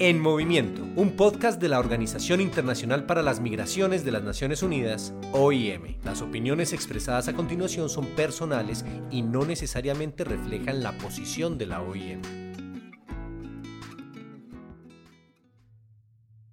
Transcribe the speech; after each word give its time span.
En 0.00 0.20
Movimiento, 0.20 0.86
un 0.94 1.16
podcast 1.16 1.60
de 1.60 1.68
la 1.68 1.80
Organización 1.80 2.40
Internacional 2.40 3.04
para 3.04 3.20
las 3.20 3.40
Migraciones 3.40 4.04
de 4.04 4.12
las 4.12 4.22
Naciones 4.22 4.62
Unidas, 4.62 5.12
OIM. 5.32 5.96
Las 6.04 6.22
opiniones 6.22 6.72
expresadas 6.72 7.26
a 7.26 7.32
continuación 7.32 7.88
son 7.88 8.06
personales 8.14 8.84
y 9.10 9.22
no 9.22 9.44
necesariamente 9.44 10.22
reflejan 10.22 10.84
la 10.84 10.96
posición 10.98 11.58
de 11.58 11.66
la 11.66 11.82
OIM. 11.82 12.22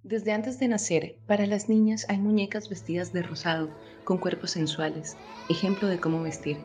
Desde 0.02 0.32
antes 0.32 0.58
de 0.58 0.68
nacer, 0.68 1.20
para 1.28 1.46
las 1.46 1.70
niñas 1.70 2.08
hay 2.10 2.18
muñecas 2.18 2.68
vestidas 2.68 3.14
de 3.14 3.22
rosado, 3.22 3.70
con 4.06 4.18
cuerpos 4.18 4.50
sensuales, 4.50 5.18
ejemplo 5.50 5.88
de 5.88 6.00
cómo 6.00 6.24
vestir. 6.24 6.58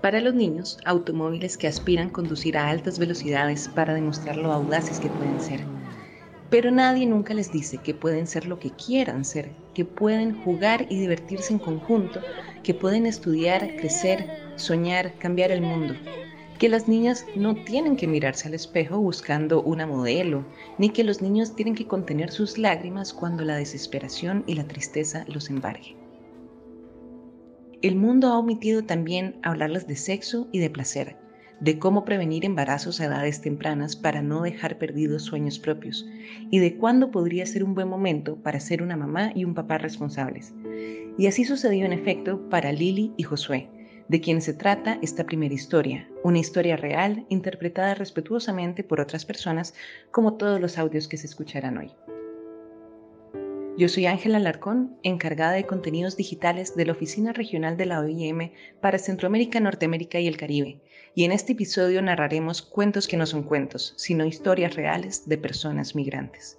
Para 0.00 0.20
los 0.20 0.34
niños, 0.34 0.78
automóviles 0.84 1.58
que 1.58 1.66
aspiran 1.66 2.10
conducir 2.10 2.56
a 2.56 2.68
altas 2.68 3.00
velocidades 3.00 3.66
para 3.66 3.92
demostrar 3.92 4.36
lo 4.36 4.52
audaces 4.52 5.00
que 5.00 5.08
pueden 5.08 5.40
ser. 5.40 5.81
Pero 6.52 6.70
nadie 6.70 7.06
nunca 7.06 7.32
les 7.32 7.50
dice 7.50 7.78
que 7.78 7.94
pueden 7.94 8.26
ser 8.26 8.44
lo 8.44 8.58
que 8.58 8.72
quieran 8.72 9.24
ser, 9.24 9.52
que 9.72 9.86
pueden 9.86 10.34
jugar 10.44 10.84
y 10.90 11.00
divertirse 11.00 11.54
en 11.54 11.58
conjunto, 11.58 12.20
que 12.62 12.74
pueden 12.74 13.06
estudiar, 13.06 13.74
crecer, 13.76 14.26
soñar, 14.56 15.14
cambiar 15.18 15.50
el 15.50 15.62
mundo. 15.62 15.94
Que 16.58 16.68
las 16.68 16.88
niñas 16.88 17.24
no 17.36 17.54
tienen 17.54 17.96
que 17.96 18.06
mirarse 18.06 18.48
al 18.48 18.54
espejo 18.54 18.98
buscando 18.98 19.62
una 19.62 19.86
modelo, 19.86 20.44
ni 20.76 20.90
que 20.90 21.04
los 21.04 21.22
niños 21.22 21.56
tienen 21.56 21.74
que 21.74 21.86
contener 21.86 22.30
sus 22.30 22.58
lágrimas 22.58 23.14
cuando 23.14 23.46
la 23.46 23.56
desesperación 23.56 24.44
y 24.46 24.52
la 24.52 24.68
tristeza 24.68 25.24
los 25.28 25.48
embarguen. 25.48 25.96
El 27.80 27.96
mundo 27.96 28.28
ha 28.28 28.38
omitido 28.38 28.84
también 28.84 29.40
hablarles 29.42 29.86
de 29.86 29.96
sexo 29.96 30.48
y 30.52 30.58
de 30.58 30.68
placer, 30.68 31.16
de 31.62 31.78
cómo 31.78 32.04
prevenir 32.04 32.44
embarazos 32.44 33.00
a 33.00 33.04
edades 33.04 33.40
tempranas 33.40 33.94
para 33.94 34.20
no 34.20 34.42
dejar 34.42 34.78
perdidos 34.78 35.22
sueños 35.22 35.60
propios 35.60 36.04
y 36.50 36.58
de 36.58 36.76
cuándo 36.76 37.12
podría 37.12 37.46
ser 37.46 37.62
un 37.62 37.76
buen 37.76 37.86
momento 37.86 38.34
para 38.34 38.58
ser 38.58 38.82
una 38.82 38.96
mamá 38.96 39.30
y 39.32 39.44
un 39.44 39.54
papá 39.54 39.78
responsables. 39.78 40.52
Y 41.16 41.28
así 41.28 41.44
sucedió 41.44 41.86
en 41.86 41.92
efecto 41.92 42.48
para 42.48 42.72
Lili 42.72 43.12
y 43.16 43.22
Josué, 43.22 43.68
de 44.08 44.20
quienes 44.20 44.42
se 44.42 44.54
trata 44.54 44.98
esta 45.02 45.24
primera 45.24 45.54
historia, 45.54 46.08
una 46.24 46.40
historia 46.40 46.76
real 46.76 47.26
interpretada 47.28 47.94
respetuosamente 47.94 48.82
por 48.82 49.00
otras 49.00 49.24
personas 49.24 49.72
como 50.10 50.34
todos 50.34 50.60
los 50.60 50.78
audios 50.78 51.06
que 51.06 51.16
se 51.16 51.28
escucharán 51.28 51.78
hoy. 51.78 51.92
Yo 53.78 53.88
soy 53.88 54.06
Ángela 54.06 54.40
Larcón, 54.40 54.98
encargada 55.04 55.52
de 55.52 55.64
contenidos 55.64 56.16
digitales 56.16 56.74
de 56.74 56.86
la 56.86 56.92
Oficina 56.92 57.32
Regional 57.32 57.76
de 57.76 57.86
la 57.86 58.00
OIM 58.00 58.50
para 58.80 58.98
Centroamérica, 58.98 59.60
Norteamérica 59.60 60.20
y 60.20 60.26
el 60.26 60.36
Caribe, 60.36 60.80
y 61.14 61.24
en 61.24 61.32
este 61.32 61.52
episodio 61.52 62.00
narraremos 62.00 62.62
cuentos 62.62 63.06
que 63.06 63.16
no 63.16 63.26
son 63.26 63.42
cuentos, 63.42 63.94
sino 63.96 64.24
historias 64.24 64.74
reales 64.74 65.28
de 65.28 65.38
personas 65.38 65.94
migrantes. 65.94 66.58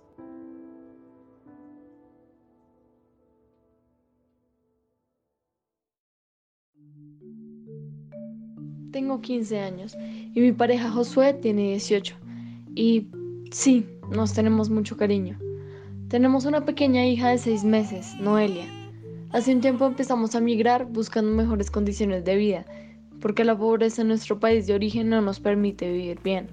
Tengo 8.92 9.22
15 9.22 9.60
años 9.60 9.98
y 10.36 10.40
mi 10.40 10.52
pareja 10.52 10.92
Josué 10.92 11.34
tiene 11.34 11.70
18. 11.70 12.16
Y 12.76 13.08
sí, 13.52 13.88
nos 14.12 14.34
tenemos 14.34 14.70
mucho 14.70 14.96
cariño. 14.98 15.40
Tenemos 16.10 16.46
una 16.46 16.64
pequeña 16.64 17.04
hija 17.08 17.30
de 17.30 17.40
seis 17.40 17.64
meses, 17.64 18.14
Noelia. 18.20 18.68
Hace 19.32 19.56
un 19.56 19.62
tiempo 19.62 19.88
empezamos 19.88 20.36
a 20.36 20.42
migrar 20.42 20.86
buscando 20.86 21.32
mejores 21.32 21.72
condiciones 21.72 22.24
de 22.24 22.36
vida, 22.36 22.66
porque 23.24 23.46
la 23.46 23.58
pobreza 23.58 24.02
en 24.02 24.10
nuestro 24.10 24.38
país 24.38 24.68
de 24.68 24.76
origen 24.76 25.08
no 25.10 25.22
nos 25.22 25.40
permite 25.40 25.90
vivir 25.90 26.20
bien. 26.22 26.50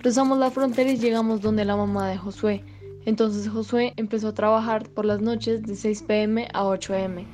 Cruzamos 0.00 0.38
la 0.38 0.50
frontera 0.50 0.90
y 0.90 0.96
llegamos 0.96 1.40
donde 1.40 1.64
la 1.64 1.76
mamá 1.76 2.08
de 2.08 2.18
Josué. 2.18 2.64
Entonces 3.06 3.48
Josué 3.48 3.92
empezó 3.96 4.28
a 4.28 4.34
trabajar 4.34 4.88
por 4.88 5.04
las 5.04 5.20
noches 5.20 5.62
de 5.62 5.76
6 5.76 6.02
pm 6.02 6.48
a 6.52 6.64
8 6.66 6.94
am, 6.96 7.24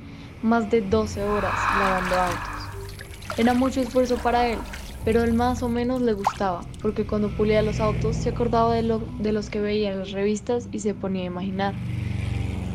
más 0.43 0.71
de 0.71 0.83
12 0.83 1.23
horas 1.23 1.55
lavando 1.79 2.17
autos. 2.17 3.39
Era 3.39 3.55
mucho 3.55 3.81
esfuerzo 3.81 4.19
para 4.19 4.47
él, 4.47 4.59
pero 5.07 5.25
él 5.25 5.33
más 5.33 5.63
o 5.63 5.71
menos 5.71 6.03
le 6.03 6.13
gustaba, 6.13 6.61
porque 6.83 7.07
cuando 7.07 7.35
pulía 7.35 7.63
los 7.63 7.81
autos 7.81 8.15
se 8.15 8.29
acordaba 8.29 8.75
de, 8.75 8.83
lo, 8.83 8.99
de 9.21 9.33
los 9.33 9.49
que 9.49 9.63
veía 9.63 9.93
en 9.93 10.01
las 10.01 10.13
revistas 10.13 10.69
y 10.71 10.81
se 10.81 10.93
ponía 10.93 11.23
a 11.23 11.27
imaginar. 11.27 11.75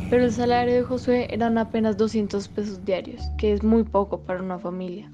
Pero 0.10 0.24
el 0.24 0.32
salario 0.32 0.74
de 0.74 0.84
Josué 0.84 1.28
eran 1.30 1.60
apenas 1.60 1.96
200 1.96 2.48
pesos 2.48 2.84
diarios, 2.86 3.22
que 3.38 3.54
es 3.54 3.62
muy 3.62 3.84
poco 3.84 4.22
para 4.22 4.42
una 4.42 4.58
familia. 4.58 5.12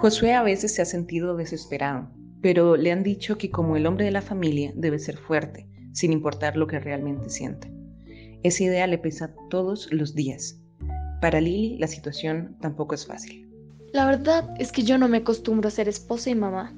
Josué 0.00 0.34
a 0.34 0.44
veces 0.44 0.72
se 0.72 0.80
ha 0.80 0.84
sentido 0.84 1.36
desesperado, 1.36 2.08
pero 2.40 2.76
le 2.76 2.92
han 2.92 3.02
dicho 3.02 3.36
que 3.36 3.50
como 3.50 3.76
el 3.76 3.84
hombre 3.84 4.04
de 4.04 4.12
la 4.12 4.22
familia 4.22 4.72
debe 4.76 5.00
ser 5.00 5.16
fuerte, 5.16 5.68
sin 5.92 6.12
importar 6.12 6.56
lo 6.56 6.68
que 6.68 6.78
realmente 6.78 7.28
sienta. 7.30 7.68
Esa 8.44 8.62
idea 8.62 8.86
le 8.86 8.98
pesa 8.98 9.34
todos 9.50 9.92
los 9.92 10.14
días. 10.14 10.60
Para 11.20 11.40
Lily 11.40 11.78
la 11.78 11.88
situación 11.88 12.56
tampoco 12.60 12.94
es 12.94 13.06
fácil. 13.06 13.50
La 13.92 14.06
verdad 14.06 14.48
es 14.60 14.70
que 14.70 14.84
yo 14.84 14.98
no 14.98 15.08
me 15.08 15.16
acostumbro 15.16 15.66
a 15.66 15.72
ser 15.72 15.88
esposa 15.88 16.30
y 16.30 16.36
mamá. 16.36 16.72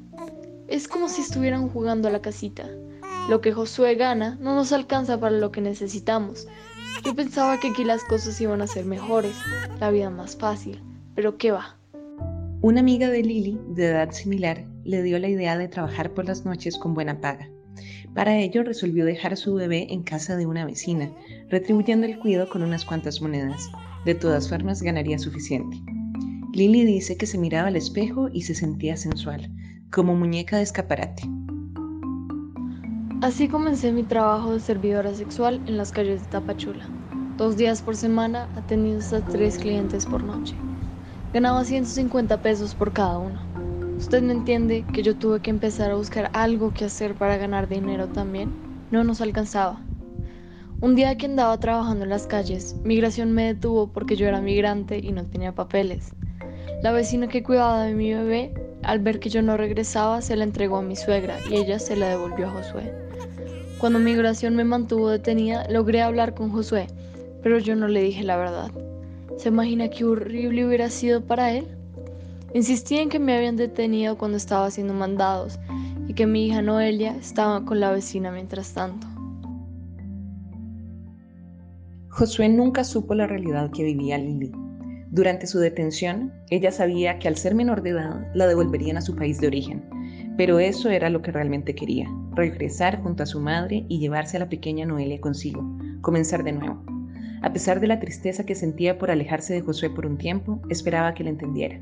Es 0.68 0.88
como 0.88 1.06
si 1.10 1.20
estuvieran 1.20 1.68
jugando 1.68 2.08
a 2.08 2.12
la 2.12 2.22
casita. 2.22 2.70
Lo 3.28 3.42
que 3.42 3.52
Josué 3.52 3.96
gana 3.96 4.38
no 4.40 4.54
nos 4.54 4.72
alcanza 4.72 5.20
para 5.20 5.36
lo 5.36 5.52
que 5.52 5.60
necesitamos. 5.60 6.48
Yo 7.04 7.14
pensaba 7.14 7.60
que 7.60 7.68
aquí 7.68 7.84
las 7.84 8.02
cosas 8.04 8.40
iban 8.40 8.62
a 8.62 8.66
ser 8.66 8.86
mejores, 8.86 9.36
la 9.78 9.90
vida 9.90 10.08
más 10.08 10.36
fácil, 10.36 10.82
pero 11.14 11.36
¿qué 11.36 11.50
va? 11.50 11.79
Una 12.62 12.80
amiga 12.80 13.08
de 13.08 13.22
Lily, 13.22 13.58
de 13.70 13.86
edad 13.86 14.10
similar, 14.10 14.66
le 14.84 15.02
dio 15.02 15.18
la 15.18 15.30
idea 15.30 15.56
de 15.56 15.66
trabajar 15.66 16.12
por 16.12 16.26
las 16.26 16.44
noches 16.44 16.76
con 16.76 16.92
buena 16.92 17.18
paga. 17.18 17.48
Para 18.14 18.36
ello 18.36 18.62
resolvió 18.62 19.06
dejar 19.06 19.32
a 19.32 19.36
su 19.36 19.54
bebé 19.54 19.86
en 19.88 20.02
casa 20.02 20.36
de 20.36 20.44
una 20.44 20.66
vecina, 20.66 21.10
retribuyendo 21.48 22.06
el 22.06 22.18
cuidado 22.18 22.50
con 22.50 22.62
unas 22.62 22.84
cuantas 22.84 23.22
monedas. 23.22 23.70
De 24.04 24.14
todas 24.14 24.50
formas 24.50 24.82
ganaría 24.82 25.18
suficiente. 25.18 25.80
Lily 26.52 26.84
dice 26.84 27.16
que 27.16 27.24
se 27.24 27.38
miraba 27.38 27.68
al 27.68 27.76
espejo 27.76 28.28
y 28.30 28.42
se 28.42 28.54
sentía 28.54 28.98
sensual, 28.98 29.50
como 29.90 30.14
muñeca 30.14 30.58
de 30.58 30.64
escaparate. 30.64 31.22
Así 33.22 33.48
comencé 33.48 33.90
mi 33.90 34.02
trabajo 34.02 34.52
de 34.52 34.60
servidora 34.60 35.14
sexual 35.14 35.62
en 35.66 35.78
las 35.78 35.92
calles 35.92 36.24
de 36.24 36.28
Tapachula. 36.28 36.86
Dos 37.38 37.56
días 37.56 37.80
por 37.80 37.96
semana 37.96 38.50
atendiendo 38.54 39.02
hasta 39.02 39.24
tres 39.24 39.56
clientes 39.56 40.04
por 40.04 40.22
noche. 40.22 40.54
Ganaba 41.32 41.64
150 41.64 42.42
pesos 42.42 42.74
por 42.74 42.92
cada 42.92 43.18
uno. 43.18 43.40
¿Usted 43.96 44.20
no 44.20 44.32
entiende 44.32 44.84
que 44.92 45.04
yo 45.04 45.14
tuve 45.14 45.38
que 45.38 45.50
empezar 45.50 45.92
a 45.92 45.94
buscar 45.94 46.28
algo 46.32 46.74
que 46.74 46.86
hacer 46.86 47.14
para 47.14 47.36
ganar 47.36 47.68
dinero 47.68 48.08
también? 48.08 48.52
No 48.90 49.04
nos 49.04 49.20
alcanzaba. 49.20 49.80
Un 50.80 50.96
día 50.96 51.16
que 51.16 51.26
andaba 51.26 51.60
trabajando 51.60 52.02
en 52.02 52.10
las 52.10 52.26
calles, 52.26 52.74
migración 52.82 53.30
me 53.30 53.44
detuvo 53.44 53.92
porque 53.92 54.16
yo 54.16 54.26
era 54.26 54.40
migrante 54.40 54.98
y 54.98 55.12
no 55.12 55.24
tenía 55.24 55.54
papeles. 55.54 56.16
La 56.82 56.90
vecina 56.90 57.28
que 57.28 57.44
cuidaba 57.44 57.84
de 57.84 57.94
mi 57.94 58.12
bebé, 58.12 58.52
al 58.82 58.98
ver 58.98 59.20
que 59.20 59.28
yo 59.28 59.40
no 59.40 59.56
regresaba, 59.56 60.22
se 60.22 60.34
la 60.34 60.42
entregó 60.42 60.78
a 60.78 60.82
mi 60.82 60.96
suegra 60.96 61.36
y 61.48 61.58
ella 61.58 61.78
se 61.78 61.94
la 61.94 62.08
devolvió 62.08 62.48
a 62.48 62.50
Josué. 62.50 62.92
Cuando 63.78 64.00
migración 64.00 64.56
me 64.56 64.64
mantuvo 64.64 65.10
detenida, 65.10 65.64
logré 65.70 66.02
hablar 66.02 66.34
con 66.34 66.50
Josué, 66.50 66.88
pero 67.40 67.60
yo 67.60 67.76
no 67.76 67.86
le 67.86 68.02
dije 68.02 68.24
la 68.24 68.36
verdad. 68.36 68.72
¿Se 69.40 69.48
imagina 69.48 69.88
qué 69.88 70.04
horrible 70.04 70.66
hubiera 70.66 70.90
sido 70.90 71.24
para 71.24 71.50
él? 71.50 71.66
Insistí 72.52 72.98
en 72.98 73.08
que 73.08 73.18
me 73.18 73.34
habían 73.34 73.56
detenido 73.56 74.18
cuando 74.18 74.36
estaba 74.36 74.66
haciendo 74.66 74.92
mandados 74.92 75.58
y 76.06 76.12
que 76.12 76.26
mi 76.26 76.48
hija 76.48 76.60
Noelia 76.60 77.16
estaba 77.16 77.64
con 77.64 77.80
la 77.80 77.90
vecina 77.90 78.30
mientras 78.30 78.74
tanto. 78.74 79.06
Josué 82.10 82.50
nunca 82.50 82.84
supo 82.84 83.14
la 83.14 83.26
realidad 83.26 83.70
que 83.70 83.82
vivía 83.82 84.18
Lili. 84.18 84.52
Durante 85.10 85.46
su 85.46 85.58
detención, 85.58 86.30
ella 86.50 86.70
sabía 86.70 87.18
que 87.18 87.26
al 87.26 87.38
ser 87.38 87.54
menor 87.54 87.80
de 87.80 87.90
edad 87.90 88.30
la 88.34 88.46
devolverían 88.46 88.98
a 88.98 89.00
su 89.00 89.16
país 89.16 89.40
de 89.40 89.46
origen, 89.46 89.82
pero 90.36 90.58
eso 90.58 90.90
era 90.90 91.08
lo 91.08 91.22
que 91.22 91.32
realmente 91.32 91.74
quería, 91.74 92.06
regresar 92.34 93.02
junto 93.02 93.22
a 93.22 93.26
su 93.26 93.40
madre 93.40 93.86
y 93.88 94.00
llevarse 94.00 94.36
a 94.36 94.40
la 94.40 94.50
pequeña 94.50 94.84
Noelia 94.84 95.18
consigo, 95.18 95.64
comenzar 96.02 96.44
de 96.44 96.52
nuevo. 96.52 96.99
A 97.42 97.52
pesar 97.52 97.80
de 97.80 97.86
la 97.86 98.00
tristeza 98.00 98.44
que 98.44 98.54
sentía 98.54 98.98
por 98.98 99.10
alejarse 99.10 99.54
de 99.54 99.62
Josué 99.62 99.90
por 99.90 100.06
un 100.06 100.18
tiempo, 100.18 100.60
esperaba 100.68 101.14
que 101.14 101.24
le 101.24 101.30
entendiera. 101.30 101.78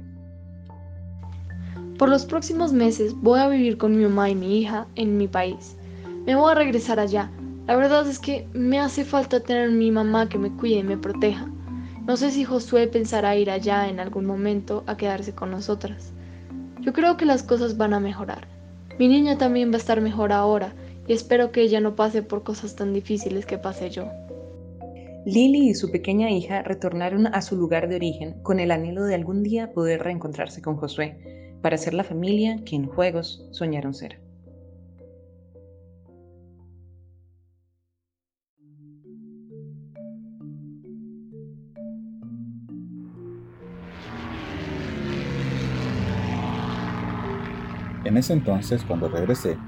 Por 1.99 2.09
los 2.09 2.25
próximos 2.25 2.73
meses 2.73 3.13
voy 3.15 3.41
a 3.41 3.49
vivir 3.49 3.77
con 3.77 3.97
mi 3.97 4.05
mamá 4.05 4.31
y 4.31 4.37
mi 4.37 4.61
hija 4.61 4.87
en 4.95 5.17
mi 5.17 5.27
país. 5.27 5.77
Me 6.27 6.37
voy 6.37 6.53
a 6.53 6.55
regresar 6.55 7.01
allá. 7.01 7.31
La 7.67 7.75
verdad 7.75 8.09
es 8.09 8.21
que 8.21 8.47
me 8.53 8.79
hace 8.79 9.05
falta 9.05 9.41
tener 9.41 9.71
mi 9.71 9.91
mamá 9.91 10.29
que 10.29 10.39
me 10.39 10.53
cuide 10.53 10.77
y 10.77 10.85
me 10.85 10.97
proteja. 10.97 11.49
No 12.07 12.17
sé 12.17 12.31
si 12.31 12.45
Josué 12.45 12.87
pensará 12.87 13.35
ir 13.37 13.51
allá 13.51 13.89
en 13.89 13.99
algún 13.99 14.27
momento 14.27 14.85
a 14.87 14.97
quedarse 14.97 15.35
con 15.35 15.51
nosotras. 15.51 16.13
Yo 16.81 16.93
creo 16.93 17.17
que 17.17 17.25
las 17.25 17.43
cosas 17.43 17.77
van 17.77 17.93
a 17.95 18.01
mejorar. 18.01 18.47
Mi 18.99 19.09
niña 19.09 19.37
también 19.37 19.71
va 19.71 19.75
a 19.75 19.79
estar 19.79 20.01
mejor 20.01 20.33
ahora 20.33 20.73
y 21.09 21.13
espero 21.13 21.51
que 21.51 21.63
ella 21.63 21.81
no 21.81 21.97
pase 21.97 22.23
por 22.23 22.45
cosas 22.45 22.77
tan 22.77 22.95
difíciles 22.95 23.45
que 23.45 23.59
pasé 23.59 23.91
yo. 23.91 24.09
Lily 25.25 25.71
y 25.71 25.75
su 25.75 25.91
pequeña 25.91 26.31
hija 26.31 26.63
retornaron 26.63 27.27
a 27.27 27.43
su 27.43 27.57
lugar 27.57 27.89
de 27.89 27.97
origen 27.97 28.41
con 28.43 28.61
el 28.61 28.71
anhelo 28.71 29.05
de 29.05 29.17
algún 29.17 29.43
día 29.43 29.73
poder 29.73 30.03
reencontrarse 30.03 30.63
con 30.63 30.77
Josué, 30.77 31.59
para 31.61 31.77
ser 31.77 31.93
la 31.93 32.05
familia 32.05 32.57
que 32.65 32.77
en 32.77 32.87
juegos 32.87 33.47
soñaron 33.51 33.95
ser. 33.95 34.21
En 48.05 48.17
ese 48.17 48.33
entonces, 48.33 48.85
cuando 48.85 49.09
regresé, 49.09 49.59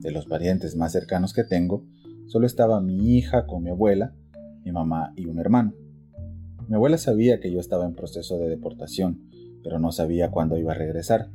de 0.00 0.10
los 0.12 0.26
parientes 0.26 0.76
más 0.76 0.92
cercanos 0.92 1.34
que 1.34 1.44
tengo, 1.44 1.84
solo 2.26 2.46
estaba 2.46 2.80
mi 2.80 3.18
hija 3.18 3.46
con 3.46 3.64
mi 3.64 3.70
abuela 3.70 4.14
mi 4.64 4.72
mamá 4.72 5.12
y 5.16 5.26
un 5.26 5.38
hermano. 5.38 5.72
Mi 6.68 6.76
abuela 6.76 6.98
sabía 6.98 7.40
que 7.40 7.52
yo 7.52 7.60
estaba 7.60 7.84
en 7.84 7.94
proceso 7.94 8.38
de 8.38 8.48
deportación, 8.48 9.28
pero 9.62 9.78
no 9.78 9.92
sabía 9.92 10.30
cuándo 10.30 10.56
iba 10.56 10.72
a 10.72 10.76
regresar. 10.76 11.30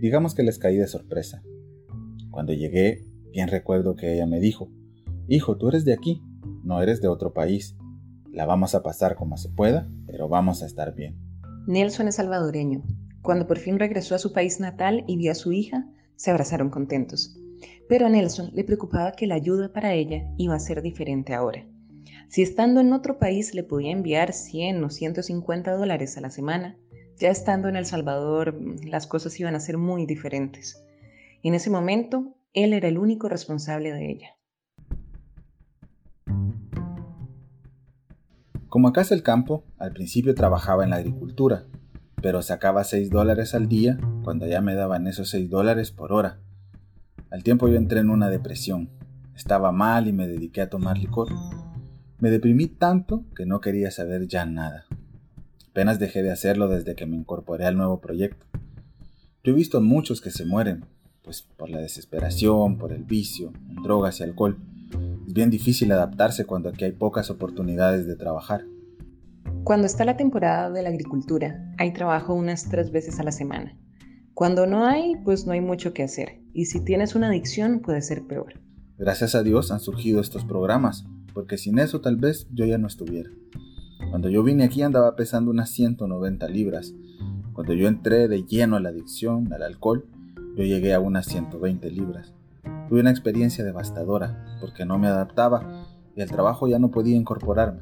Digamos 0.00 0.34
que 0.34 0.42
les 0.42 0.58
caí 0.58 0.76
de 0.76 0.86
sorpresa. 0.86 1.42
Cuando 2.30 2.52
llegué, 2.52 3.04
bien 3.30 3.48
recuerdo 3.48 3.94
que 3.94 4.14
ella 4.14 4.26
me 4.26 4.40
dijo, 4.40 4.70
Hijo, 5.28 5.56
tú 5.56 5.68
eres 5.68 5.84
de 5.84 5.94
aquí, 5.94 6.22
no 6.64 6.82
eres 6.82 7.00
de 7.00 7.08
otro 7.08 7.32
país. 7.32 7.76
La 8.30 8.46
vamos 8.46 8.74
a 8.74 8.82
pasar 8.82 9.14
como 9.16 9.36
se 9.36 9.48
pueda, 9.48 9.88
pero 10.06 10.28
vamos 10.28 10.62
a 10.62 10.66
estar 10.66 10.94
bien. 10.94 11.16
Nelson 11.66 12.08
es 12.08 12.16
salvadoreño. 12.16 12.82
Cuando 13.22 13.46
por 13.46 13.58
fin 13.58 13.78
regresó 13.78 14.14
a 14.14 14.18
su 14.18 14.32
país 14.32 14.60
natal 14.60 15.04
y 15.06 15.16
vio 15.16 15.32
a 15.32 15.34
su 15.34 15.52
hija, 15.52 15.86
se 16.16 16.30
abrazaron 16.30 16.68
contentos. 16.68 17.38
Pero 17.88 18.06
a 18.06 18.10
Nelson 18.10 18.50
le 18.52 18.64
preocupaba 18.64 19.12
que 19.12 19.26
la 19.26 19.36
ayuda 19.36 19.72
para 19.72 19.94
ella 19.94 20.24
iba 20.36 20.54
a 20.54 20.60
ser 20.60 20.82
diferente 20.82 21.32
ahora. 21.32 21.66
Si 22.28 22.42
estando 22.42 22.80
en 22.80 22.92
otro 22.92 23.18
país 23.18 23.54
le 23.54 23.62
podía 23.62 23.92
enviar 23.92 24.32
100 24.32 24.82
o 24.82 24.90
150 24.90 25.72
dólares 25.72 26.16
a 26.16 26.20
la 26.20 26.30
semana, 26.30 26.76
ya 27.18 27.30
estando 27.30 27.68
en 27.68 27.76
El 27.76 27.86
Salvador 27.86 28.54
las 28.84 29.06
cosas 29.06 29.38
iban 29.38 29.54
a 29.54 29.60
ser 29.60 29.78
muy 29.78 30.06
diferentes. 30.06 30.82
En 31.42 31.54
ese 31.54 31.70
momento, 31.70 32.34
él 32.52 32.72
era 32.72 32.88
el 32.88 32.98
único 32.98 33.28
responsable 33.28 33.92
de 33.92 34.10
ella. 34.10 34.28
Como 38.68 38.88
acá 38.88 39.02
es 39.02 39.12
el 39.12 39.22
campo, 39.22 39.64
al 39.78 39.92
principio 39.92 40.34
trabajaba 40.34 40.82
en 40.82 40.90
la 40.90 40.96
agricultura, 40.96 41.66
pero 42.20 42.42
sacaba 42.42 42.82
6 42.82 43.10
dólares 43.10 43.54
al 43.54 43.68
día 43.68 43.98
cuando 44.24 44.48
ya 44.48 44.60
me 44.60 44.74
daban 44.74 45.06
esos 45.06 45.30
6 45.30 45.48
dólares 45.48 45.92
por 45.92 46.12
hora. 46.12 46.40
Al 47.30 47.44
tiempo 47.44 47.68
yo 47.68 47.76
entré 47.76 48.00
en 48.00 48.10
una 48.10 48.30
depresión. 48.30 48.90
Estaba 49.36 49.70
mal 49.70 50.08
y 50.08 50.12
me 50.12 50.26
dediqué 50.26 50.62
a 50.62 50.70
tomar 50.70 50.98
licor. 50.98 51.28
Me 52.24 52.30
deprimí 52.30 52.68
tanto 52.68 53.26
que 53.36 53.44
no 53.44 53.60
quería 53.60 53.90
saber 53.90 54.26
ya 54.28 54.46
nada. 54.46 54.86
Apenas 55.68 55.98
dejé 55.98 56.22
de 56.22 56.32
hacerlo 56.32 56.68
desde 56.68 56.94
que 56.94 57.04
me 57.04 57.16
incorporé 57.16 57.66
al 57.66 57.76
nuevo 57.76 58.00
proyecto. 58.00 58.46
Yo 59.42 59.52
he 59.52 59.54
visto 59.54 59.82
muchos 59.82 60.22
que 60.22 60.30
se 60.30 60.46
mueren, 60.46 60.86
pues 61.22 61.42
por 61.42 61.68
la 61.68 61.80
desesperación, 61.80 62.78
por 62.78 62.94
el 62.94 63.04
vicio, 63.04 63.52
en 63.68 63.82
drogas 63.82 64.20
y 64.20 64.22
alcohol. 64.22 64.56
Es 65.28 65.34
bien 65.34 65.50
difícil 65.50 65.92
adaptarse 65.92 66.46
cuando 66.46 66.70
aquí 66.70 66.86
hay 66.86 66.92
pocas 66.92 67.28
oportunidades 67.28 68.06
de 68.06 68.16
trabajar. 68.16 68.64
Cuando 69.62 69.86
está 69.86 70.06
la 70.06 70.16
temporada 70.16 70.70
de 70.70 70.80
la 70.80 70.88
agricultura, 70.88 71.74
hay 71.76 71.92
trabajo 71.92 72.32
unas 72.32 72.70
tres 72.70 72.90
veces 72.90 73.20
a 73.20 73.24
la 73.24 73.32
semana. 73.32 73.76
Cuando 74.32 74.66
no 74.66 74.86
hay, 74.86 75.16
pues 75.24 75.44
no 75.44 75.52
hay 75.52 75.60
mucho 75.60 75.92
que 75.92 76.04
hacer. 76.04 76.40
Y 76.54 76.64
si 76.64 76.82
tienes 76.82 77.14
una 77.14 77.28
adicción, 77.28 77.80
puede 77.80 78.00
ser 78.00 78.26
peor. 78.26 78.54
Gracias 78.96 79.34
a 79.34 79.42
Dios 79.42 79.70
han 79.70 79.80
surgido 79.80 80.22
estos 80.22 80.46
programas, 80.46 81.04
porque 81.34 81.58
sin 81.58 81.78
eso 81.78 82.00
tal 82.00 82.16
vez 82.16 82.46
yo 82.52 82.64
ya 82.64 82.78
no 82.78 82.86
estuviera. 82.86 83.30
Cuando 84.10 84.28
yo 84.28 84.42
vine 84.42 84.64
aquí 84.64 84.82
andaba 84.82 85.16
pesando 85.16 85.50
unas 85.50 85.70
190 85.70 86.48
libras. 86.48 86.94
Cuando 87.52 87.74
yo 87.74 87.88
entré 87.88 88.28
de 88.28 88.44
lleno 88.44 88.76
a 88.76 88.80
la 88.80 88.90
adicción, 88.90 89.52
al 89.52 89.62
alcohol, 89.62 90.06
yo 90.56 90.64
llegué 90.64 90.94
a 90.94 91.00
unas 91.00 91.26
120 91.26 91.90
libras. 91.90 92.32
Tuve 92.88 93.00
una 93.00 93.10
experiencia 93.10 93.64
devastadora 93.64 94.58
porque 94.60 94.84
no 94.84 94.98
me 94.98 95.08
adaptaba 95.08 95.86
y 96.14 96.20
al 96.20 96.30
trabajo 96.30 96.68
ya 96.68 96.78
no 96.78 96.90
podía 96.90 97.16
incorporarme. 97.16 97.80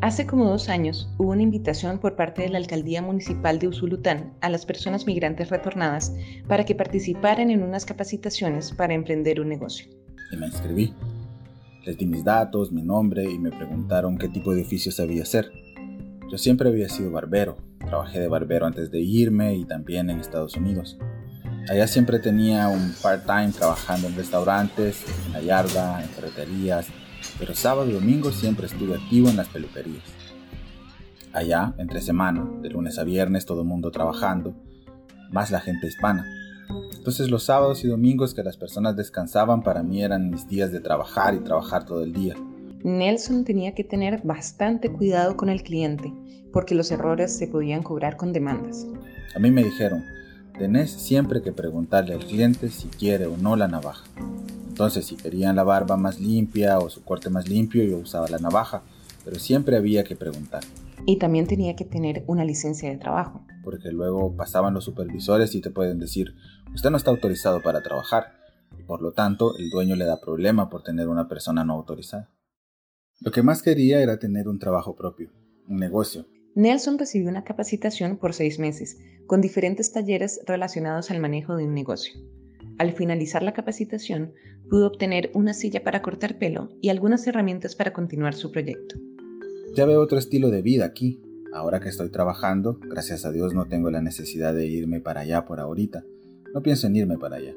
Hace 0.00 0.26
como 0.26 0.46
dos 0.46 0.68
años 0.68 1.08
hubo 1.18 1.30
una 1.30 1.42
invitación 1.42 2.00
por 2.00 2.16
parte 2.16 2.42
de 2.42 2.48
la 2.48 2.58
Alcaldía 2.58 3.02
Municipal 3.02 3.60
de 3.60 3.68
Usulután 3.68 4.32
a 4.40 4.48
las 4.48 4.66
personas 4.66 5.06
migrantes 5.06 5.48
retornadas 5.50 6.12
para 6.48 6.64
que 6.64 6.74
participaran 6.74 7.50
en 7.50 7.62
unas 7.62 7.86
capacitaciones 7.86 8.72
para 8.72 8.94
emprender 8.94 9.40
un 9.40 9.48
negocio. 9.48 9.86
Y 10.32 10.36
me 10.36 10.46
inscribí. 10.46 10.92
Les 11.84 11.98
di 11.98 12.06
mis 12.06 12.22
datos, 12.22 12.70
mi 12.70 12.82
nombre 12.82 13.24
y 13.24 13.40
me 13.40 13.50
preguntaron 13.50 14.16
qué 14.16 14.28
tipo 14.28 14.54
de 14.54 14.62
oficio 14.62 14.92
sabía 14.92 15.22
hacer. 15.22 15.50
Yo 16.30 16.38
siempre 16.38 16.68
había 16.68 16.88
sido 16.88 17.10
barbero, 17.10 17.56
trabajé 17.80 18.20
de 18.20 18.28
barbero 18.28 18.66
antes 18.66 18.92
de 18.92 19.00
irme 19.00 19.56
y 19.56 19.64
también 19.64 20.08
en 20.08 20.20
Estados 20.20 20.56
Unidos. 20.56 20.96
Allá 21.68 21.88
siempre 21.88 22.20
tenía 22.20 22.68
un 22.68 22.94
part-time 23.02 23.50
trabajando 23.50 24.06
en 24.06 24.14
restaurantes, 24.14 25.04
en 25.26 25.32
la 25.32 25.40
yarda, 25.40 26.02
en 26.04 26.08
ferreterías, 26.10 26.86
pero 27.36 27.52
sábado 27.52 27.90
y 27.90 27.94
domingo 27.94 28.30
siempre 28.30 28.66
estuve 28.66 28.94
activo 28.94 29.28
en 29.28 29.36
las 29.36 29.48
peluquerías. 29.48 30.04
Allá, 31.32 31.74
entre 31.78 32.00
semana, 32.00 32.48
de 32.62 32.70
lunes 32.70 32.96
a 32.98 33.04
viernes, 33.04 33.44
todo 33.44 33.62
el 33.62 33.66
mundo 33.66 33.90
trabajando, 33.90 34.54
más 35.32 35.50
la 35.50 35.58
gente 35.58 35.88
hispana. 35.88 36.24
Entonces 36.94 37.30
los 37.30 37.44
sábados 37.44 37.84
y 37.84 37.88
domingos 37.88 38.34
que 38.34 38.42
las 38.42 38.56
personas 38.56 38.96
descansaban 38.96 39.62
para 39.62 39.82
mí 39.82 40.02
eran 40.02 40.30
mis 40.30 40.48
días 40.48 40.72
de 40.72 40.80
trabajar 40.80 41.34
y 41.34 41.40
trabajar 41.40 41.84
todo 41.84 42.02
el 42.02 42.12
día. 42.12 42.36
Nelson 42.84 43.44
tenía 43.44 43.74
que 43.74 43.84
tener 43.84 44.22
bastante 44.24 44.90
cuidado 44.90 45.36
con 45.36 45.48
el 45.48 45.62
cliente, 45.62 46.12
porque 46.52 46.74
los 46.74 46.90
errores 46.90 47.36
se 47.36 47.46
podían 47.46 47.82
cobrar 47.82 48.16
con 48.16 48.32
demandas. 48.32 48.86
A 49.34 49.38
mí 49.38 49.50
me 49.50 49.62
dijeron, 49.62 50.04
tenés 50.58 50.90
siempre 50.90 51.42
que 51.42 51.52
preguntarle 51.52 52.14
al 52.14 52.24
cliente 52.24 52.68
si 52.68 52.88
quiere 52.88 53.26
o 53.26 53.36
no 53.36 53.56
la 53.56 53.68
navaja. 53.68 54.04
Entonces, 54.68 55.06
si 55.06 55.16
querían 55.16 55.56
la 55.56 55.64
barba 55.64 55.96
más 55.96 56.18
limpia 56.18 56.78
o 56.78 56.90
su 56.90 57.04
corte 57.04 57.30
más 57.30 57.48
limpio, 57.48 57.84
yo 57.84 57.98
usaba 57.98 58.28
la 58.28 58.38
navaja, 58.38 58.82
pero 59.24 59.38
siempre 59.38 59.76
había 59.76 60.02
que 60.02 60.16
preguntar. 60.16 60.62
Y 61.06 61.18
también 61.18 61.46
tenía 61.46 61.76
que 61.76 61.84
tener 61.84 62.24
una 62.26 62.44
licencia 62.44 62.90
de 62.90 62.96
trabajo. 62.96 63.44
Porque 63.62 63.90
luego 63.92 64.36
pasaban 64.36 64.74
los 64.74 64.84
supervisores 64.84 65.54
y 65.54 65.60
te 65.60 65.70
pueden 65.70 65.98
decir, 65.98 66.34
usted 66.74 66.90
no 66.90 66.96
está 66.96 67.10
autorizado 67.10 67.62
para 67.62 67.82
trabajar, 67.82 68.32
y 68.78 68.82
por 68.82 69.02
lo 69.02 69.12
tanto 69.12 69.56
el 69.58 69.70
dueño 69.70 69.96
le 69.96 70.04
da 70.04 70.20
problema 70.20 70.68
por 70.68 70.82
tener 70.82 71.08
una 71.08 71.28
persona 71.28 71.64
no 71.64 71.74
autorizada. 71.74 72.30
Lo 73.20 73.30
que 73.30 73.42
más 73.42 73.62
quería 73.62 74.02
era 74.02 74.18
tener 74.18 74.48
un 74.48 74.58
trabajo 74.58 74.96
propio, 74.96 75.30
un 75.68 75.76
negocio. 75.76 76.26
Nelson 76.54 76.98
recibió 76.98 77.30
una 77.30 77.44
capacitación 77.44 78.18
por 78.18 78.34
seis 78.34 78.58
meses, 78.58 78.98
con 79.26 79.40
diferentes 79.40 79.92
talleres 79.92 80.40
relacionados 80.46 81.10
al 81.10 81.20
manejo 81.20 81.56
de 81.56 81.64
un 81.64 81.74
negocio. 81.74 82.14
Al 82.78 82.92
finalizar 82.92 83.42
la 83.42 83.52
capacitación, 83.52 84.32
pudo 84.68 84.86
obtener 84.86 85.30
una 85.34 85.54
silla 85.54 85.84
para 85.84 86.02
cortar 86.02 86.38
pelo 86.38 86.68
y 86.80 86.88
algunas 86.88 87.26
herramientas 87.26 87.76
para 87.76 87.92
continuar 87.92 88.34
su 88.34 88.50
proyecto. 88.50 88.96
Ya 89.74 89.86
veo 89.86 90.00
otro 90.00 90.18
estilo 90.18 90.50
de 90.50 90.62
vida 90.62 90.84
aquí. 90.84 91.22
Ahora 91.52 91.80
que 91.80 91.90
estoy 91.90 92.08
trabajando, 92.08 92.78
gracias 92.80 93.26
a 93.26 93.30
Dios 93.30 93.52
no 93.52 93.66
tengo 93.66 93.90
la 93.90 94.00
necesidad 94.00 94.54
de 94.54 94.66
irme 94.66 95.00
para 95.00 95.20
allá 95.20 95.44
por 95.44 95.60
ahorita. 95.60 96.02
No 96.54 96.62
pienso 96.62 96.86
en 96.86 96.96
irme 96.96 97.18
para 97.18 97.36
allá. 97.36 97.52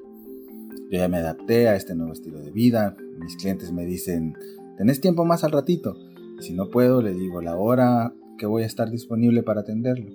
Yo 0.91 0.99
ya 0.99 1.07
me 1.07 1.17
adapté 1.17 1.69
a 1.69 1.75
este 1.75 1.95
nuevo 1.95 2.11
estilo 2.11 2.39
de 2.39 2.51
vida. 2.51 2.97
Mis 3.19 3.37
clientes 3.37 3.71
me 3.71 3.85
dicen, 3.85 4.35
¿tenés 4.77 4.99
tiempo 4.99 5.23
más 5.23 5.45
al 5.45 5.51
ratito? 5.51 5.95
Si 6.41 6.53
no 6.53 6.69
puedo, 6.69 7.01
le 7.01 7.13
digo 7.13 7.41
la 7.41 7.55
hora 7.55 8.13
que 8.37 8.45
voy 8.45 8.63
a 8.63 8.65
estar 8.65 8.91
disponible 8.91 9.43
para 9.43 9.61
atenderlo. 9.61 10.11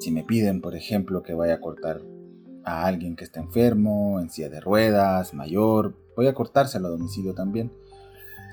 Si 0.00 0.10
me 0.10 0.24
piden, 0.24 0.62
por 0.62 0.74
ejemplo, 0.74 1.22
que 1.22 1.34
vaya 1.34 1.54
a 1.54 1.60
cortar 1.60 2.00
a 2.64 2.86
alguien 2.86 3.16
que 3.16 3.24
está 3.24 3.40
enfermo, 3.40 4.18
en 4.18 4.30
silla 4.30 4.48
de 4.48 4.60
ruedas, 4.60 5.34
mayor, 5.34 5.94
voy 6.16 6.26
a 6.26 6.34
cortárselo 6.34 6.88
a 6.88 6.90
domicilio 6.90 7.34
también. 7.34 7.70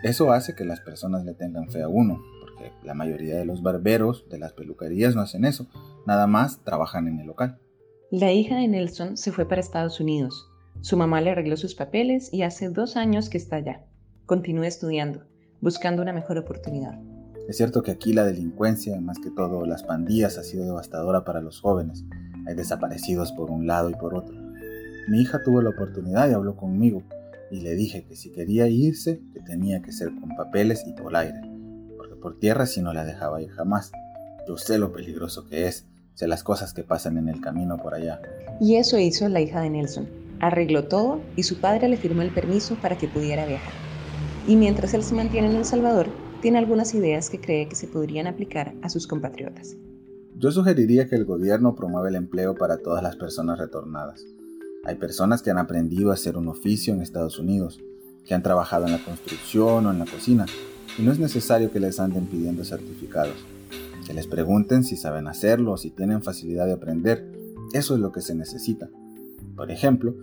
Eso 0.03 0.31
hace 0.31 0.53
que 0.53 0.65
las 0.65 0.79
personas 0.79 1.25
le 1.25 1.33
tengan 1.33 1.69
fe 1.71 1.81
a 1.81 1.87
uno, 1.87 2.21
porque 2.39 2.71
la 2.83 2.93
mayoría 2.93 3.35
de 3.35 3.45
los 3.45 3.63
barberos 3.63 4.25
de 4.29 4.37
las 4.37 4.53
peluquerías 4.53 5.15
no 5.15 5.21
hacen 5.21 5.43
eso, 5.43 5.67
nada 6.05 6.27
más 6.27 6.63
trabajan 6.63 7.07
en 7.07 7.19
el 7.19 7.27
local. 7.27 7.59
La 8.11 8.31
hija 8.31 8.55
de 8.55 8.67
Nelson 8.67 9.17
se 9.17 9.31
fue 9.31 9.47
para 9.47 9.59
Estados 9.59 9.99
Unidos. 9.99 10.49
Su 10.81 10.97
mamá 10.97 11.19
le 11.19 11.31
arregló 11.31 11.57
sus 11.57 11.73
papeles 11.73 12.31
y 12.31 12.43
hace 12.43 12.69
dos 12.69 12.95
años 12.95 13.29
que 13.29 13.37
está 13.37 13.57
allá. 13.57 13.85
Continúa 14.25 14.67
estudiando, 14.67 15.23
buscando 15.61 16.03
una 16.03 16.13
mejor 16.13 16.37
oportunidad. 16.37 16.99
Es 17.49 17.57
cierto 17.57 17.81
que 17.81 17.91
aquí 17.91 18.13
la 18.13 18.23
delincuencia, 18.23 18.99
más 19.01 19.17
que 19.19 19.31
todo 19.31 19.65
las 19.65 19.83
pandillas, 19.83 20.37
ha 20.37 20.43
sido 20.43 20.65
devastadora 20.65 21.23
para 21.25 21.41
los 21.41 21.59
jóvenes. 21.59 22.05
Hay 22.45 22.55
desaparecidos 22.55 23.31
por 23.31 23.49
un 23.49 23.65
lado 23.65 23.89
y 23.89 23.95
por 23.95 24.13
otro. 24.13 24.35
Mi 25.09 25.21
hija 25.21 25.41
tuvo 25.43 25.61
la 25.61 25.71
oportunidad 25.71 26.29
y 26.29 26.33
habló 26.33 26.55
conmigo 26.55 27.03
y 27.51 27.61
le 27.61 27.75
dije 27.75 28.05
que 28.05 28.15
si 28.15 28.31
quería 28.31 28.67
irse, 28.67 29.21
que 29.33 29.39
tenía 29.41 29.81
que 29.81 29.91
ser 29.91 30.09
con 30.09 30.35
papeles 30.35 30.83
y 30.85 30.93
por 30.93 31.15
aire, 31.15 31.41
porque 31.97 32.15
por 32.15 32.39
tierra 32.39 32.65
si 32.65 32.81
no 32.81 32.93
la 32.93 33.05
dejaba 33.05 33.41
ir 33.41 33.49
jamás. 33.49 33.91
Yo 34.47 34.57
sé 34.57 34.77
lo 34.77 34.91
peligroso 34.91 35.45
que 35.45 35.67
es, 35.67 35.85
sé 36.13 36.27
las 36.27 36.43
cosas 36.43 36.73
que 36.73 36.83
pasan 36.83 37.17
en 37.17 37.29
el 37.29 37.41
camino 37.41 37.77
por 37.77 37.93
allá. 37.93 38.21
Y 38.59 38.75
eso 38.75 38.97
hizo 38.97 39.29
la 39.29 39.41
hija 39.41 39.61
de 39.61 39.69
Nelson. 39.69 40.07
Arregló 40.39 40.85
todo 40.85 41.21
y 41.35 41.43
su 41.43 41.59
padre 41.59 41.87
le 41.89 41.97
firmó 41.97 42.21
el 42.21 42.33
permiso 42.33 42.75
para 42.81 42.97
que 42.97 43.07
pudiera 43.07 43.45
viajar. 43.45 43.73
Y 44.47 44.55
mientras 44.55 44.93
él 44.93 45.03
se 45.03 45.15
mantiene 45.15 45.49
en 45.49 45.57
El 45.57 45.65
Salvador, 45.65 46.07
tiene 46.41 46.59
algunas 46.59 46.93
ideas 46.93 47.29
que 47.29 47.41
cree 47.41 47.67
que 47.67 47.75
se 47.75 47.87
podrían 47.87 48.27
aplicar 48.27 48.73
a 48.81 48.89
sus 48.89 49.07
compatriotas. 49.07 49.75
Yo 50.35 50.51
sugeriría 50.51 51.07
que 51.07 51.15
el 51.15 51.25
gobierno 51.25 51.75
promueva 51.75 52.09
el 52.09 52.15
empleo 52.15 52.55
para 52.55 52.77
todas 52.77 53.01
las 53.01 53.15
personas 53.15 53.57
retornadas. 53.57 54.23
Hay 54.87 54.95
personas 54.95 55.41
que 55.41 55.51
han 55.51 55.57
aprendido 55.57 56.11
a 56.11 56.13
hacer 56.13 56.37
un 56.37 56.47
oficio 56.47 56.93
en 56.93 57.01
Estados 57.01 57.39
Unidos, 57.39 57.81
que 58.25 58.33
han 58.33 58.41
trabajado 58.41 58.85
en 58.85 58.93
la 58.93 59.03
construcción 59.03 59.85
o 59.85 59.91
en 59.91 59.99
la 59.99 60.05
cocina, 60.05 60.45
y 60.97 61.01
no 61.01 61.11
es 61.11 61.19
necesario 61.19 61.71
que 61.71 61.81
les 61.81 61.99
anden 61.99 62.27
pidiendo 62.27 62.63
certificados. 62.63 63.35
Que 64.05 64.13
les 64.13 64.27
pregunten 64.27 64.85
si 64.85 64.95
saben 64.95 65.27
hacerlo 65.27 65.73
o 65.73 65.77
si 65.77 65.89
tienen 65.89 66.23
facilidad 66.23 66.67
de 66.67 66.71
aprender. 66.71 67.29
Eso 67.73 67.95
es 67.95 67.99
lo 67.99 68.13
que 68.13 68.21
se 68.21 68.33
necesita. 68.33 68.89
Por 69.57 69.71
ejemplo, 69.71 70.15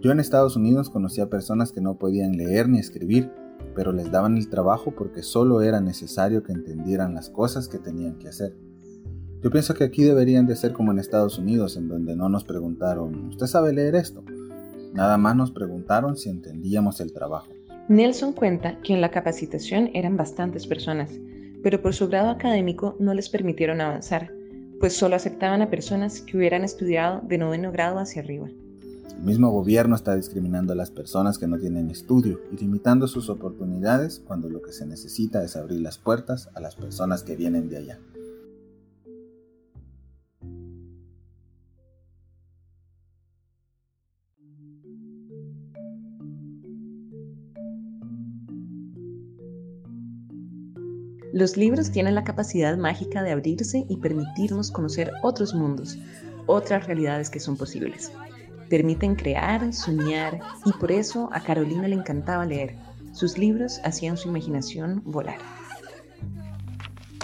yo 0.00 0.10
en 0.10 0.20
Estados 0.20 0.56
Unidos 0.56 0.88
conocí 0.88 1.20
a 1.20 1.28
personas 1.28 1.70
que 1.70 1.82
no 1.82 1.98
podían 1.98 2.32
leer 2.32 2.66
ni 2.70 2.78
escribir, 2.78 3.30
pero 3.74 3.92
les 3.92 4.10
daban 4.10 4.38
el 4.38 4.48
trabajo 4.48 4.94
porque 4.96 5.22
solo 5.22 5.60
era 5.60 5.82
necesario 5.82 6.42
que 6.42 6.52
entendieran 6.52 7.12
las 7.12 7.28
cosas 7.28 7.68
que 7.68 7.78
tenían 7.78 8.18
que 8.18 8.28
hacer. 8.28 8.54
Yo 9.40 9.52
pienso 9.52 9.72
que 9.74 9.84
aquí 9.84 10.02
deberían 10.02 10.46
de 10.46 10.56
ser 10.56 10.72
como 10.72 10.90
en 10.90 10.98
Estados 10.98 11.38
Unidos, 11.38 11.76
en 11.76 11.86
donde 11.86 12.16
no 12.16 12.28
nos 12.28 12.42
preguntaron, 12.42 13.28
¿usted 13.28 13.46
sabe 13.46 13.72
leer 13.72 13.94
esto? 13.94 14.24
Nada 14.92 15.16
más 15.16 15.36
nos 15.36 15.52
preguntaron 15.52 16.16
si 16.16 16.28
entendíamos 16.28 17.00
el 17.00 17.12
trabajo. 17.12 17.52
Nelson 17.88 18.32
cuenta 18.32 18.80
que 18.82 18.94
en 18.94 19.00
la 19.00 19.12
capacitación 19.12 19.90
eran 19.94 20.16
bastantes 20.16 20.66
personas, 20.66 21.12
pero 21.62 21.80
por 21.80 21.94
su 21.94 22.08
grado 22.08 22.30
académico 22.30 22.96
no 22.98 23.14
les 23.14 23.28
permitieron 23.28 23.80
avanzar, 23.80 24.32
pues 24.80 24.94
solo 24.94 25.14
aceptaban 25.14 25.62
a 25.62 25.70
personas 25.70 26.20
que 26.20 26.36
hubieran 26.36 26.64
estudiado 26.64 27.20
de 27.20 27.38
noveno 27.38 27.70
grado 27.70 28.00
hacia 28.00 28.22
arriba. 28.22 28.48
El 28.48 29.24
mismo 29.24 29.50
gobierno 29.50 29.94
está 29.94 30.16
discriminando 30.16 30.72
a 30.72 30.76
las 30.76 30.90
personas 30.90 31.38
que 31.38 31.46
no 31.46 31.58
tienen 31.58 31.90
estudio 31.90 32.40
y 32.52 32.56
limitando 32.56 33.06
sus 33.06 33.28
oportunidades 33.28 34.20
cuando 34.26 34.48
lo 34.48 34.62
que 34.62 34.72
se 34.72 34.84
necesita 34.84 35.44
es 35.44 35.54
abrir 35.54 35.80
las 35.80 35.98
puertas 35.98 36.50
a 36.54 36.60
las 36.60 36.74
personas 36.74 37.22
que 37.22 37.36
vienen 37.36 37.68
de 37.68 37.76
allá. 37.76 37.98
Los 51.38 51.56
libros 51.56 51.92
tienen 51.92 52.16
la 52.16 52.24
capacidad 52.24 52.76
mágica 52.76 53.22
de 53.22 53.30
abrirse 53.30 53.86
y 53.88 53.98
permitirnos 53.98 54.72
conocer 54.72 55.12
otros 55.22 55.54
mundos, 55.54 55.96
otras 56.46 56.88
realidades 56.88 57.30
que 57.30 57.38
son 57.38 57.56
posibles. 57.56 58.10
Permiten 58.68 59.14
crear, 59.14 59.72
soñar 59.72 60.40
y 60.66 60.72
por 60.80 60.90
eso 60.90 61.30
a 61.32 61.40
Carolina 61.40 61.86
le 61.86 61.94
encantaba 61.94 62.44
leer. 62.44 62.74
Sus 63.12 63.38
libros 63.38 63.78
hacían 63.84 64.16
su 64.16 64.30
imaginación 64.30 65.00
volar. 65.04 65.38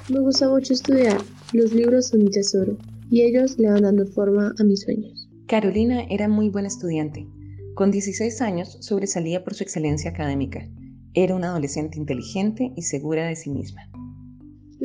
Me 0.08 0.20
gusta 0.20 0.48
mucho 0.48 0.74
estudiar. 0.74 1.20
Los 1.52 1.72
libros 1.72 2.10
son 2.10 2.22
mi 2.22 2.30
tesoro 2.30 2.76
y 3.10 3.22
ellos 3.22 3.58
le 3.58 3.68
van 3.68 3.82
dando 3.82 4.06
forma 4.06 4.54
a 4.56 4.62
mis 4.62 4.82
sueños. 4.82 5.28
Carolina 5.48 6.04
era 6.08 6.28
muy 6.28 6.50
buena 6.50 6.68
estudiante. 6.68 7.26
Con 7.74 7.90
16 7.90 8.40
años 8.42 8.76
sobresalía 8.78 9.42
por 9.42 9.54
su 9.54 9.64
excelencia 9.64 10.12
académica. 10.12 10.68
Era 11.14 11.34
una 11.34 11.48
adolescente 11.48 11.98
inteligente 11.98 12.72
y 12.76 12.82
segura 12.82 13.26
de 13.26 13.34
sí 13.34 13.50
misma. 13.50 13.90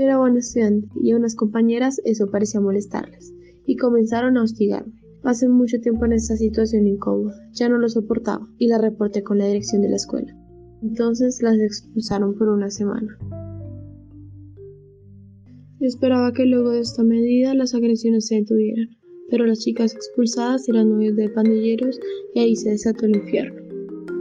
Era 0.01 0.17
buena 0.17 0.39
estudiante 0.39 0.87
y 1.03 1.11
a 1.11 1.17
unas 1.17 1.35
compañeras 1.35 1.99
eso 2.05 2.31
parecía 2.31 2.61
molestarles 2.61 3.33
y 3.65 3.75
comenzaron 3.75 4.37
a 4.37 4.43
hostigarme. 4.43 4.93
Pasé 5.21 5.49
mucho 5.49 5.81
tiempo 5.81 6.05
en 6.05 6.13
esta 6.13 6.37
situación 6.37 6.87
incómoda, 6.87 7.35
ya 7.51 7.67
no 7.67 7.77
lo 7.77 7.89
soportaba 7.89 8.47
y 8.57 8.67
la 8.67 8.77
reporté 8.77 9.23
con 9.23 9.39
la 9.39 9.47
dirección 9.47 9.81
de 9.81 9.89
la 9.89 9.97
escuela. 9.97 10.33
Entonces 10.81 11.41
las 11.41 11.59
expulsaron 11.59 12.33
por 12.37 12.47
una 12.47 12.69
semana. 12.69 13.17
Esperaba 15.81 16.31
que 16.31 16.45
luego 16.45 16.69
de 16.69 16.79
esta 16.79 17.03
medida 17.03 17.53
las 17.53 17.75
agresiones 17.75 18.27
se 18.27 18.35
detuvieran, 18.35 18.87
pero 19.29 19.45
las 19.45 19.59
chicas 19.59 19.93
expulsadas 19.93 20.69
eran 20.69 20.91
novios 20.91 21.17
de 21.17 21.27
pandilleros 21.27 21.99
y 22.33 22.39
ahí 22.39 22.55
se 22.55 22.69
desató 22.69 23.05
el 23.05 23.17
infierno. 23.17 23.61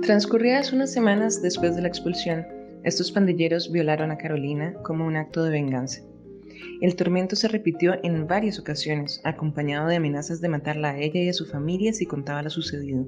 Transcurridas 0.02 0.72
unas 0.72 0.92
semanas 0.92 1.40
después 1.40 1.76
de 1.76 1.82
la 1.82 1.88
expulsión, 1.88 2.57
estos 2.84 3.12
pandilleros 3.12 3.70
violaron 3.72 4.10
a 4.10 4.18
Carolina 4.18 4.74
como 4.82 5.06
un 5.06 5.16
acto 5.16 5.44
de 5.44 5.50
venganza. 5.50 6.02
El 6.80 6.96
tormento 6.96 7.36
se 7.36 7.48
repitió 7.48 7.94
en 8.02 8.26
varias 8.26 8.58
ocasiones, 8.58 9.20
acompañado 9.24 9.88
de 9.88 9.96
amenazas 9.96 10.40
de 10.40 10.48
matarla 10.48 10.90
a 10.90 10.98
ella 10.98 11.20
y 11.22 11.28
a 11.28 11.32
su 11.32 11.46
familia 11.46 11.92
si 11.92 12.06
contaba 12.06 12.42
lo 12.42 12.50
sucedido. 12.50 13.06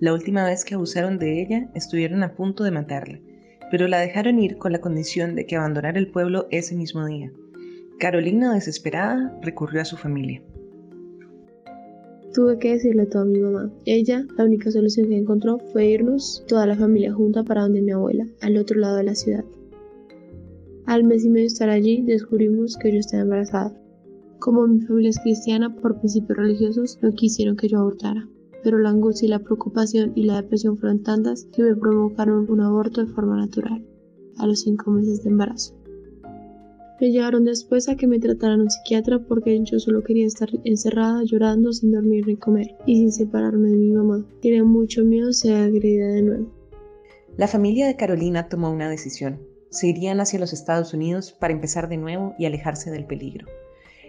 La 0.00 0.12
última 0.12 0.44
vez 0.44 0.64
que 0.64 0.74
abusaron 0.74 1.18
de 1.18 1.42
ella, 1.42 1.70
estuvieron 1.74 2.22
a 2.22 2.34
punto 2.34 2.64
de 2.64 2.70
matarla, 2.70 3.20
pero 3.70 3.86
la 3.86 4.00
dejaron 4.00 4.38
ir 4.38 4.56
con 4.56 4.72
la 4.72 4.80
condición 4.80 5.34
de 5.34 5.46
que 5.46 5.56
abandonara 5.56 5.98
el 5.98 6.10
pueblo 6.10 6.46
ese 6.50 6.74
mismo 6.74 7.06
día. 7.06 7.30
Carolina, 7.98 8.54
desesperada, 8.54 9.38
recurrió 9.42 9.82
a 9.82 9.84
su 9.84 9.96
familia. 9.96 10.42
Tuve 12.32 12.58
que 12.58 12.72
decirle 12.72 13.06
todo 13.06 13.22
a 13.22 13.26
mi 13.26 13.40
mamá. 13.40 13.72
Ella, 13.86 14.24
la 14.38 14.44
única 14.44 14.70
solución 14.70 15.08
que 15.08 15.16
encontró 15.16 15.58
fue 15.72 15.86
irnos 15.86 16.44
toda 16.46 16.64
la 16.64 16.76
familia 16.76 17.12
junta 17.12 17.42
para 17.42 17.62
donde 17.62 17.82
mi 17.82 17.90
abuela, 17.90 18.24
al 18.40 18.56
otro 18.56 18.78
lado 18.78 18.96
de 18.98 19.02
la 19.02 19.16
ciudad. 19.16 19.44
Al 20.86 21.02
mes 21.02 21.24
y 21.24 21.28
medio 21.28 21.42
de 21.44 21.48
estar 21.48 21.70
allí, 21.70 22.02
descubrimos 22.02 22.76
que 22.76 22.92
yo 22.92 22.98
estaba 23.00 23.24
embarazada. 23.24 23.76
Como 24.38 24.66
mi 24.68 24.80
familia 24.80 25.10
es 25.10 25.18
cristiana, 25.18 25.74
por 25.74 25.98
principios 25.98 26.38
religiosos, 26.38 26.98
no 27.02 27.12
quisieron 27.12 27.56
que 27.56 27.68
yo 27.68 27.78
abortara. 27.80 28.28
Pero 28.62 28.78
la 28.78 28.90
angustia 28.90 29.28
la 29.28 29.40
preocupación 29.40 30.12
y 30.14 30.24
la 30.24 30.40
depresión 30.40 30.76
fueron 30.76 31.02
tantas 31.02 31.46
que 31.46 31.64
me 31.64 31.74
provocaron 31.74 32.48
un 32.48 32.60
aborto 32.60 33.04
de 33.04 33.12
forma 33.12 33.36
natural, 33.36 33.84
a 34.38 34.46
los 34.46 34.60
cinco 34.60 34.92
meses 34.92 35.24
de 35.24 35.30
embarazo. 35.30 35.79
Me 37.00 37.10
llevaron 37.10 37.46
después 37.46 37.88
a 37.88 37.96
que 37.96 38.06
me 38.06 38.18
trataran 38.18 38.60
un 38.60 38.70
psiquiatra 38.70 39.20
porque 39.20 39.58
yo 39.64 39.78
solo 39.78 40.04
quería 40.04 40.26
estar 40.26 40.50
encerrada, 40.64 41.22
llorando, 41.24 41.72
sin 41.72 41.92
dormir 41.92 42.26
ni 42.26 42.36
comer 42.36 42.76
y 42.84 42.96
sin 42.96 43.10
separarme 43.10 43.70
de 43.70 43.76
mi 43.76 43.90
mamá. 43.92 44.26
Tenía 44.42 44.64
mucho 44.64 45.02
miedo 45.02 45.32
ser 45.32 45.56
agredida 45.56 46.08
de 46.08 46.22
nuevo. 46.22 46.52
La 47.38 47.48
familia 47.48 47.86
de 47.86 47.96
Carolina 47.96 48.50
tomó 48.50 48.70
una 48.70 48.90
decisión. 48.90 49.40
Se 49.70 49.86
irían 49.86 50.20
hacia 50.20 50.38
los 50.38 50.52
Estados 50.52 50.92
Unidos 50.92 51.32
para 51.32 51.54
empezar 51.54 51.88
de 51.88 51.96
nuevo 51.96 52.34
y 52.38 52.44
alejarse 52.44 52.90
del 52.90 53.06
peligro. 53.06 53.46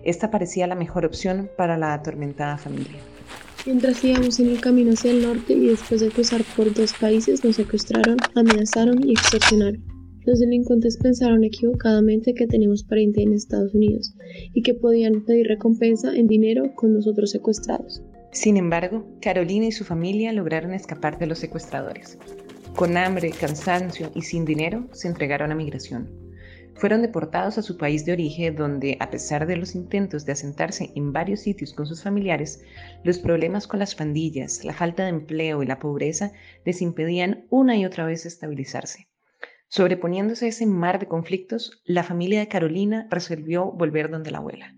Esta 0.04 0.30
parecía 0.30 0.68
la 0.68 0.76
mejor 0.76 1.06
opción 1.06 1.50
para 1.56 1.78
la 1.78 1.94
atormentada 1.94 2.58
familia. 2.58 3.00
Mientras 3.66 4.04
íbamos 4.04 4.38
en 4.42 4.50
el 4.50 4.60
camino 4.60 4.92
hacia 4.92 5.12
el 5.12 5.22
norte 5.22 5.54
y 5.54 5.68
después 5.68 6.02
de 6.02 6.10
cruzar 6.10 6.42
por 6.58 6.74
dos 6.74 6.92
países 7.00 7.42
nos 7.46 7.56
secuestraron, 7.56 8.18
amenazaron 8.36 9.08
y 9.08 9.14
extorsionaron. 9.14 9.91
Los 10.24 10.40
delincuentes 10.40 10.98
pensaron 10.98 11.44
equivocadamente 11.44 12.36
que 12.36 12.46
teníamos 12.46 12.84
pariente 12.84 13.24
en 13.24 13.34
Estados 13.34 13.74
Unidos 13.74 14.14
y 14.54 14.62
que 14.62 14.76
podían 14.76 15.26
pedir 15.26 15.48
recompensa 15.48 16.16
en 16.16 16.28
dinero 16.28 16.76
con 16.76 16.94
nosotros 16.94 17.32
secuestrados. 17.32 18.04
Sin 18.32 18.56
embargo, 18.56 19.04
Carolina 19.20 19.66
y 19.66 19.72
su 19.72 19.84
familia 19.84 20.32
lograron 20.32 20.74
escapar 20.74 21.18
de 21.18 21.26
los 21.26 21.40
secuestradores. 21.40 22.20
Con 22.76 22.98
hambre, 22.98 23.32
cansancio 23.32 24.12
y 24.14 24.22
sin 24.22 24.46
dinero, 24.46 24.88
se 24.92 25.08
entregaron 25.08 25.52
a 25.52 25.56
migración. 25.56 26.08
Fueron 26.76 27.02
deportados 27.02 27.58
a 27.58 27.64
su 27.64 27.78
país 27.78 28.06
de 28.06 28.14
origen 28.14 28.56
donde, 28.56 28.98
a 29.00 29.10
pesar 29.10 29.48
de 29.48 29.58
los 29.58 29.74
intentos 29.74 30.26
de 30.26 30.34
asentarse 30.34 30.92
en 30.96 31.14
varios 31.14 31.42
sitios 31.42 31.74
con 31.74 31.88
sus 31.88 32.04
familiares, 32.04 32.62
los 33.04 33.18
problemas 33.18 33.68
con 33.68 33.80
las 33.80 33.96
pandillas, 33.96 34.64
la 34.64 34.74
falta 34.74 35.04
de 35.04 35.10
empleo 35.10 35.64
y 35.64 35.66
la 35.66 35.80
pobreza 35.80 36.32
les 36.64 36.82
impedían 36.84 37.46
una 37.50 37.76
y 37.76 37.86
otra 37.86 38.06
vez 38.06 38.26
estabilizarse. 38.26 39.11
Sobreponiéndose 39.72 40.48
a 40.48 40.50
ese 40.50 40.66
mar 40.66 41.00
de 41.00 41.08
conflictos, 41.08 41.82
la 41.86 42.04
familia 42.04 42.42
de 42.42 42.50
Carolina 42.50 43.08
resolvió 43.10 43.72
volver 43.72 44.12
donde 44.12 44.30
la 44.30 44.40
abuela. 44.40 44.76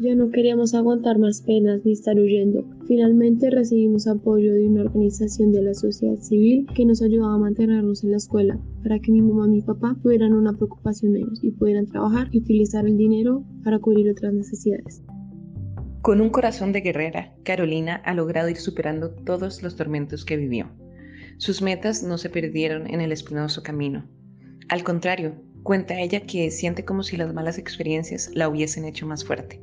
Ya 0.00 0.14
no 0.14 0.30
queríamos 0.30 0.74
aguantar 0.74 1.18
más 1.18 1.42
penas 1.42 1.82
ni 1.84 1.92
estar 1.92 2.16
huyendo. 2.16 2.64
Finalmente 2.86 3.50
recibimos 3.50 4.06
apoyo 4.06 4.54
de 4.54 4.66
una 4.66 4.84
organización 4.84 5.52
de 5.52 5.60
la 5.60 5.74
sociedad 5.74 6.18
civil 6.20 6.66
que 6.74 6.86
nos 6.86 7.02
ayudaba 7.02 7.34
a 7.34 7.38
mantenernos 7.38 8.02
en 8.02 8.12
la 8.12 8.16
escuela 8.16 8.58
para 8.82 8.98
que 8.98 9.12
mi 9.12 9.20
mamá 9.20 9.46
y 9.48 9.50
mi 9.50 9.60
papá 9.60 9.94
tuvieran 10.02 10.32
una 10.32 10.54
preocupación 10.54 11.12
menos 11.12 11.44
y 11.44 11.50
pudieran 11.50 11.84
trabajar 11.84 12.28
y 12.32 12.38
utilizar 12.38 12.86
el 12.86 12.96
dinero 12.96 13.44
para 13.62 13.78
cubrir 13.78 14.10
otras 14.10 14.32
necesidades. 14.32 15.02
Con 16.06 16.20
un 16.20 16.30
corazón 16.30 16.70
de 16.70 16.82
guerrera, 16.82 17.34
Carolina 17.42 18.00
ha 18.04 18.14
logrado 18.14 18.48
ir 18.48 18.58
superando 18.58 19.10
todos 19.10 19.64
los 19.64 19.74
tormentos 19.74 20.24
que 20.24 20.36
vivió. 20.36 20.70
Sus 21.36 21.62
metas 21.62 22.04
no 22.04 22.16
se 22.16 22.30
perdieron 22.30 22.88
en 22.88 23.00
el 23.00 23.10
espinoso 23.10 23.64
camino. 23.64 24.08
Al 24.68 24.84
contrario, 24.84 25.34
cuenta 25.64 25.98
ella 25.98 26.20
que 26.20 26.52
siente 26.52 26.84
como 26.84 27.02
si 27.02 27.16
las 27.16 27.34
malas 27.34 27.58
experiencias 27.58 28.30
la 28.34 28.48
hubiesen 28.48 28.84
hecho 28.84 29.04
más 29.04 29.24
fuerte. 29.24 29.60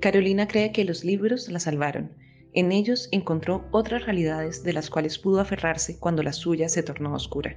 Carolina 0.00 0.46
cree 0.46 0.70
que 0.70 0.84
los 0.84 1.02
libros 1.02 1.50
la 1.50 1.60
salvaron. 1.60 2.12
En 2.52 2.70
ellos 2.70 3.08
encontró 3.10 3.66
otras 3.70 4.04
realidades 4.04 4.64
de 4.64 4.74
las 4.74 4.90
cuales 4.90 5.18
pudo 5.18 5.40
aferrarse 5.40 5.98
cuando 5.98 6.22
la 6.22 6.34
suya 6.34 6.68
se 6.68 6.82
tornó 6.82 7.14
oscura. 7.14 7.56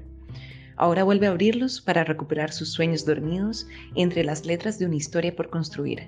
Ahora 0.78 1.04
vuelve 1.04 1.28
a 1.28 1.32
abrirlos 1.32 1.82
para 1.82 2.06
recuperar 2.06 2.54
sus 2.54 2.72
sueños 2.72 3.04
dormidos 3.04 3.68
entre 3.96 4.24
las 4.24 4.46
letras 4.46 4.80
de 4.80 4.86
una 4.86 4.96
historia 4.96 5.36
por 5.36 5.50
construir. 5.50 6.08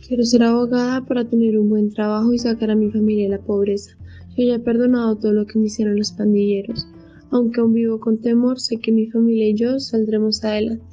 Quiero 0.00 0.24
ser 0.24 0.42
abogada 0.42 1.04
para 1.04 1.28
tener 1.28 1.58
un 1.58 1.68
buen 1.68 1.90
trabajo 1.90 2.32
y 2.32 2.38
sacar 2.38 2.70
a 2.70 2.76
mi 2.76 2.90
familia 2.90 3.24
de 3.24 3.36
la 3.36 3.44
pobreza. 3.44 3.96
Yo 4.36 4.44
ya 4.44 4.54
he 4.56 4.60
perdonado 4.60 5.16
todo 5.16 5.32
lo 5.32 5.46
que 5.46 5.58
me 5.58 5.66
hicieron 5.66 5.96
los 5.96 6.12
pandilleros. 6.12 6.86
Aunque 7.30 7.60
aún 7.60 7.72
vivo 7.72 7.98
con 7.98 8.20
temor, 8.20 8.60
sé 8.60 8.76
que 8.76 8.92
mi 8.92 9.10
familia 9.10 9.48
y 9.48 9.54
yo 9.54 9.80
saldremos 9.80 10.44
adelante. 10.44 10.84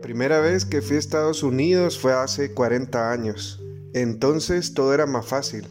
Primera 0.00 0.40
vez 0.40 0.64
que 0.64 0.80
fui 0.80 0.96
a 0.96 1.00
Estados 1.00 1.42
Unidos 1.42 1.98
fue 1.98 2.14
hace 2.14 2.54
40 2.54 3.12
años. 3.12 3.60
Entonces 3.92 4.72
todo 4.72 4.94
era 4.94 5.06
más 5.06 5.26
fácil. 5.26 5.64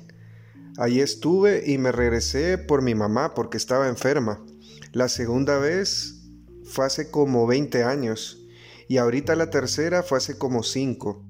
Allí 0.78 1.02
estuve 1.02 1.64
y 1.66 1.80
me 1.80 1.92
regresé 1.92 2.60
por 2.60 2.84
mi 2.84 2.94
mamá 2.94 3.34
porque 3.34 3.58
estaba 3.58 3.88
enferma. 3.88 4.46
La 4.94 5.10
segunda 5.10 5.58
vez 5.58 6.30
fue 6.66 6.86
hace 6.86 7.10
como 7.10 7.48
20 7.48 7.84
años 7.84 8.46
y 8.88 8.98
ahorita 8.98 9.36
la 9.36 9.50
tercera 9.50 10.04
fue 10.04 10.20
hace 10.20 10.38
como 10.38 10.62
5. 10.62 11.26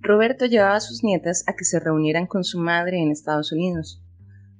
Roberto 0.00 0.46
llevaba 0.46 0.76
a 0.76 0.80
sus 0.80 1.04
nietas 1.04 1.44
a 1.46 1.54
que 1.54 1.64
se 1.64 1.78
reunieran 1.78 2.26
con 2.26 2.42
su 2.42 2.58
madre 2.58 2.98
en 2.98 3.10
Estados 3.10 3.52
Unidos. 3.52 4.02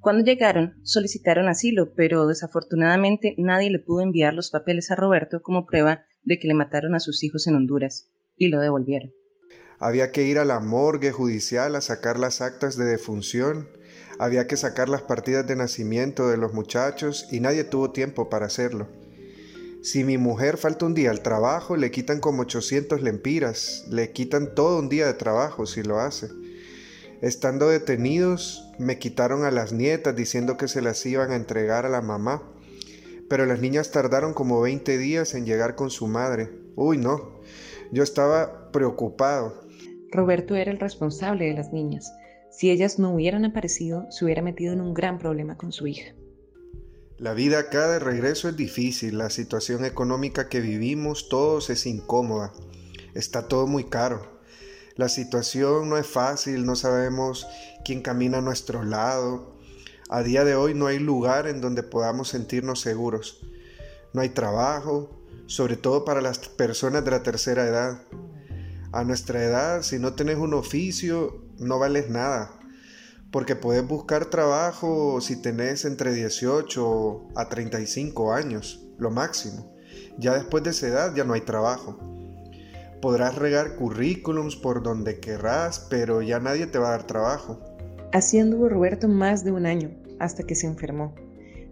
Cuando 0.00 0.22
llegaron, 0.22 0.74
solicitaron 0.82 1.48
asilo, 1.48 1.94
pero 1.94 2.26
desafortunadamente 2.26 3.34
nadie 3.38 3.70
le 3.70 3.78
pudo 3.78 4.02
enviar 4.02 4.34
los 4.34 4.50
papeles 4.50 4.90
a 4.90 4.96
Roberto 4.96 5.40
como 5.42 5.64
prueba 5.64 6.04
de 6.24 6.38
que 6.38 6.46
le 6.46 6.54
mataron 6.54 6.94
a 6.94 7.00
sus 7.00 7.24
hijos 7.24 7.46
en 7.46 7.56
Honduras, 7.56 8.10
y 8.36 8.48
lo 8.48 8.60
devolvieron. 8.60 9.12
Había 9.80 10.10
que 10.10 10.24
ir 10.24 10.38
a 10.38 10.44
la 10.44 10.60
morgue 10.60 11.12
judicial 11.12 11.76
a 11.76 11.80
sacar 11.80 12.18
las 12.18 12.40
actas 12.40 12.76
de 12.76 12.84
defunción, 12.84 13.68
había 14.18 14.46
que 14.46 14.56
sacar 14.56 14.88
las 14.88 15.02
partidas 15.02 15.46
de 15.46 15.56
nacimiento 15.56 16.28
de 16.28 16.36
los 16.36 16.52
muchachos 16.52 17.28
y 17.30 17.40
nadie 17.40 17.64
tuvo 17.64 17.92
tiempo 17.92 18.28
para 18.28 18.46
hacerlo. 18.46 18.88
Si 19.80 20.02
mi 20.02 20.18
mujer 20.18 20.56
falta 20.56 20.86
un 20.86 20.94
día 20.94 21.10
al 21.10 21.22
trabajo, 21.22 21.76
le 21.76 21.92
quitan 21.92 22.18
como 22.18 22.42
800 22.42 23.00
lempiras, 23.00 23.86
le 23.88 24.12
quitan 24.12 24.54
todo 24.54 24.80
un 24.80 24.88
día 24.88 25.06
de 25.06 25.14
trabajo 25.14 25.66
si 25.66 25.82
lo 25.84 26.00
hace. 26.00 26.28
Estando 27.22 27.68
detenidos, 27.68 28.64
me 28.78 28.98
quitaron 28.98 29.44
a 29.44 29.50
las 29.50 29.72
nietas 29.72 30.16
diciendo 30.16 30.56
que 30.56 30.68
se 30.68 30.82
las 30.82 31.04
iban 31.06 31.30
a 31.30 31.36
entregar 31.36 31.86
a 31.86 31.88
la 31.88 32.02
mamá, 32.02 32.42
pero 33.28 33.46
las 33.46 33.60
niñas 33.60 33.92
tardaron 33.92 34.34
como 34.34 34.60
20 34.60 34.98
días 34.98 35.34
en 35.34 35.46
llegar 35.46 35.76
con 35.76 35.90
su 35.90 36.08
madre. 36.08 36.50
Uy, 36.74 36.98
no, 36.98 37.40
yo 37.92 38.02
estaba 38.02 38.70
preocupado. 38.72 39.54
Roberto 40.10 40.54
era 40.54 40.70
el 40.70 40.80
responsable 40.80 41.46
de 41.46 41.54
las 41.54 41.72
niñas. 41.72 42.10
Si 42.58 42.72
ellas 42.72 42.98
no 42.98 43.14
hubieran 43.14 43.44
aparecido, 43.44 44.10
se 44.10 44.24
hubiera 44.24 44.42
metido 44.42 44.72
en 44.72 44.80
un 44.80 44.92
gran 44.92 45.20
problema 45.20 45.56
con 45.56 45.70
su 45.70 45.86
hija. 45.86 46.12
La 47.16 47.32
vida 47.32 47.60
acá 47.60 47.86
de 47.86 48.00
regreso 48.00 48.48
es 48.48 48.56
difícil, 48.56 49.16
la 49.16 49.30
situación 49.30 49.84
económica 49.84 50.48
que 50.48 50.60
vivimos 50.60 51.28
todos 51.28 51.70
es 51.70 51.86
incómoda, 51.86 52.52
está 53.14 53.46
todo 53.46 53.68
muy 53.68 53.84
caro. 53.84 54.40
La 54.96 55.08
situación 55.08 55.88
no 55.88 55.98
es 55.98 56.08
fácil, 56.08 56.66
no 56.66 56.74
sabemos 56.74 57.46
quién 57.84 58.02
camina 58.02 58.38
a 58.38 58.42
nuestro 58.42 58.82
lado. 58.82 59.54
A 60.10 60.24
día 60.24 60.42
de 60.42 60.56
hoy 60.56 60.74
no 60.74 60.88
hay 60.88 60.98
lugar 60.98 61.46
en 61.46 61.60
donde 61.60 61.84
podamos 61.84 62.26
sentirnos 62.26 62.80
seguros. 62.80 63.40
No 64.12 64.20
hay 64.20 64.30
trabajo, 64.30 65.22
sobre 65.46 65.76
todo 65.76 66.04
para 66.04 66.20
las 66.20 66.40
personas 66.40 67.04
de 67.04 67.12
la 67.12 67.22
tercera 67.22 67.64
edad. 67.68 68.02
A 68.92 69.04
nuestra 69.04 69.42
edad, 69.42 69.82
si 69.82 69.98
no 69.98 70.14
tenés 70.14 70.36
un 70.36 70.54
oficio, 70.54 71.44
no 71.58 71.78
vales 71.78 72.08
nada 72.08 72.58
porque 73.30 73.56
puedes 73.56 73.86
buscar 73.86 74.26
trabajo 74.26 75.20
si 75.20 75.40
tenés 75.40 75.84
entre 75.84 76.14
18 76.14 77.28
a 77.36 77.48
35 77.48 78.32
años, 78.32 78.86
lo 78.98 79.10
máximo. 79.10 79.74
Ya 80.18 80.34
después 80.34 80.64
de 80.64 80.70
esa 80.70 80.88
edad 80.88 81.14
ya 81.14 81.24
no 81.24 81.34
hay 81.34 81.42
trabajo. 81.42 81.98
Podrás 83.02 83.36
regar 83.36 83.76
currículums 83.76 84.56
por 84.56 84.82
donde 84.82 85.20
querrás, 85.20 85.86
pero 85.90 86.22
ya 86.22 86.40
nadie 86.40 86.66
te 86.66 86.78
va 86.78 86.88
a 86.88 86.92
dar 86.92 87.06
trabajo. 87.06 87.60
Así 88.12 88.38
anduvo 88.38 88.68
Roberto 88.68 89.08
más 89.08 89.44
de 89.44 89.52
un 89.52 89.66
año, 89.66 89.90
hasta 90.18 90.42
que 90.42 90.54
se 90.54 90.66
enfermó. 90.66 91.14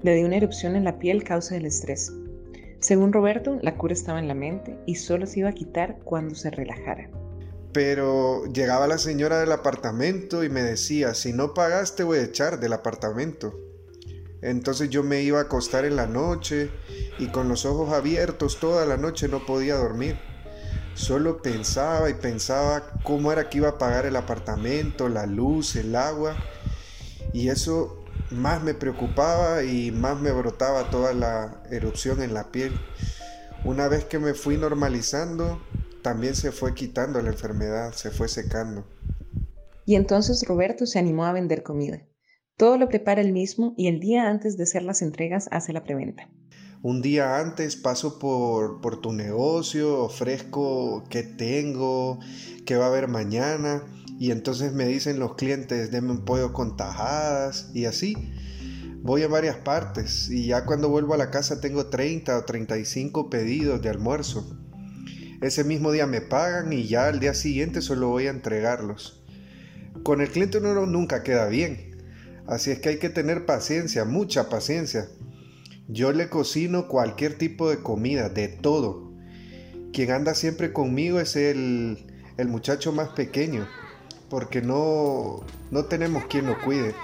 Le 0.02 0.14
dio 0.14 0.26
una 0.26 0.36
erupción 0.36 0.76
en 0.76 0.84
la 0.84 0.98
piel 0.98 1.24
causa 1.24 1.54
del 1.54 1.66
estrés. 1.66 2.12
Según 2.86 3.12
Roberto, 3.12 3.58
la 3.62 3.76
cura 3.76 3.94
estaba 3.94 4.20
en 4.20 4.28
la 4.28 4.34
mente 4.34 4.78
y 4.86 4.94
solo 4.94 5.26
se 5.26 5.40
iba 5.40 5.48
a 5.48 5.54
quitar 5.54 5.98
cuando 6.04 6.36
se 6.36 6.52
relajara. 6.52 7.10
Pero 7.72 8.44
llegaba 8.52 8.86
la 8.86 8.98
señora 8.98 9.40
del 9.40 9.50
apartamento 9.50 10.44
y 10.44 10.50
me 10.50 10.62
decía, 10.62 11.12
si 11.14 11.32
no 11.32 11.52
pagas 11.52 11.96
te 11.96 12.04
voy 12.04 12.18
a 12.18 12.22
echar 12.22 12.60
del 12.60 12.72
apartamento. 12.74 13.58
Entonces 14.40 14.88
yo 14.88 15.02
me 15.02 15.22
iba 15.22 15.40
a 15.40 15.42
acostar 15.42 15.84
en 15.84 15.96
la 15.96 16.06
noche 16.06 16.70
y 17.18 17.26
con 17.26 17.48
los 17.48 17.66
ojos 17.66 17.92
abiertos 17.92 18.60
toda 18.60 18.86
la 18.86 18.96
noche 18.96 19.26
no 19.26 19.44
podía 19.44 19.74
dormir. 19.74 20.16
Solo 20.94 21.42
pensaba 21.42 22.08
y 22.08 22.14
pensaba 22.14 22.92
cómo 23.02 23.32
era 23.32 23.50
que 23.50 23.58
iba 23.58 23.70
a 23.70 23.78
pagar 23.78 24.06
el 24.06 24.14
apartamento, 24.14 25.08
la 25.08 25.26
luz, 25.26 25.74
el 25.74 25.96
agua. 25.96 26.36
Y 27.32 27.48
eso 27.48 28.05
más 28.30 28.62
me 28.62 28.74
preocupaba 28.74 29.62
y 29.62 29.90
más 29.90 30.20
me 30.20 30.32
brotaba 30.32 30.90
toda 30.90 31.12
la 31.12 31.62
erupción 31.70 32.22
en 32.22 32.34
la 32.34 32.50
piel. 32.50 32.72
Una 33.64 33.88
vez 33.88 34.04
que 34.04 34.18
me 34.18 34.34
fui 34.34 34.56
normalizando, 34.56 35.60
también 36.02 36.34
se 36.34 36.52
fue 36.52 36.74
quitando 36.74 37.20
la 37.20 37.30
enfermedad, 37.30 37.92
se 37.92 38.10
fue 38.10 38.28
secando. 38.28 38.86
Y 39.84 39.94
entonces 39.94 40.44
Roberto 40.46 40.86
se 40.86 40.98
animó 40.98 41.24
a 41.24 41.32
vender 41.32 41.62
comida. 41.62 42.06
Todo 42.56 42.78
lo 42.78 42.88
prepara 42.88 43.20
él 43.20 43.32
mismo 43.32 43.74
y 43.76 43.88
el 43.88 44.00
día 44.00 44.28
antes 44.28 44.56
de 44.56 44.64
hacer 44.64 44.82
las 44.82 45.02
entregas 45.02 45.48
hace 45.50 45.72
la 45.72 45.84
preventa. 45.84 46.30
Un 46.88 47.02
día 47.02 47.40
antes 47.40 47.74
paso 47.74 48.20
por, 48.20 48.80
por 48.80 49.00
tu 49.00 49.12
negocio, 49.12 50.04
ofrezco 50.04 51.02
qué 51.10 51.24
tengo, 51.24 52.20
qué 52.64 52.76
va 52.76 52.84
a 52.84 52.88
haber 52.90 53.08
mañana 53.08 53.82
y 54.20 54.30
entonces 54.30 54.72
me 54.72 54.86
dicen 54.86 55.18
los 55.18 55.34
clientes, 55.34 55.90
denme 55.90 56.12
un 56.12 56.24
pollo 56.24 56.52
con 56.52 56.76
tajadas 56.76 57.72
y 57.74 57.86
así. 57.86 58.14
Voy 59.02 59.24
a 59.24 59.26
varias 59.26 59.56
partes 59.56 60.30
y 60.30 60.46
ya 60.46 60.64
cuando 60.64 60.88
vuelvo 60.88 61.14
a 61.14 61.16
la 61.16 61.32
casa 61.32 61.60
tengo 61.60 61.86
30 61.86 62.38
o 62.38 62.44
35 62.44 63.30
pedidos 63.30 63.82
de 63.82 63.88
almuerzo. 63.88 64.56
Ese 65.42 65.64
mismo 65.64 65.90
día 65.90 66.06
me 66.06 66.20
pagan 66.20 66.72
y 66.72 66.86
ya 66.86 67.08
al 67.08 67.18
día 67.18 67.34
siguiente 67.34 67.82
solo 67.82 68.10
voy 68.10 68.28
a 68.28 68.30
entregarlos. 68.30 69.24
Con 70.04 70.20
el 70.20 70.30
cliente 70.30 70.58
uno 70.58 70.86
nunca 70.86 71.24
queda 71.24 71.48
bien. 71.48 71.96
Así 72.46 72.70
es 72.70 72.78
que 72.78 72.90
hay 72.90 72.98
que 73.00 73.10
tener 73.10 73.44
paciencia, 73.44 74.04
mucha 74.04 74.48
paciencia. 74.48 75.08
Yo 75.88 76.12
le 76.12 76.28
cocino 76.28 76.88
cualquier 76.88 77.38
tipo 77.38 77.70
de 77.70 77.82
comida, 77.82 78.28
de 78.28 78.48
todo. 78.48 79.12
Quien 79.92 80.10
anda 80.10 80.34
siempre 80.34 80.72
conmigo 80.72 81.20
es 81.20 81.36
el, 81.36 82.06
el 82.36 82.48
muchacho 82.48 82.92
más 82.92 83.10
pequeño, 83.10 83.68
porque 84.28 84.62
no, 84.62 85.44
no 85.70 85.84
tenemos 85.84 86.24
quien 86.26 86.46
lo 86.46 86.60
cuide. 86.60 86.94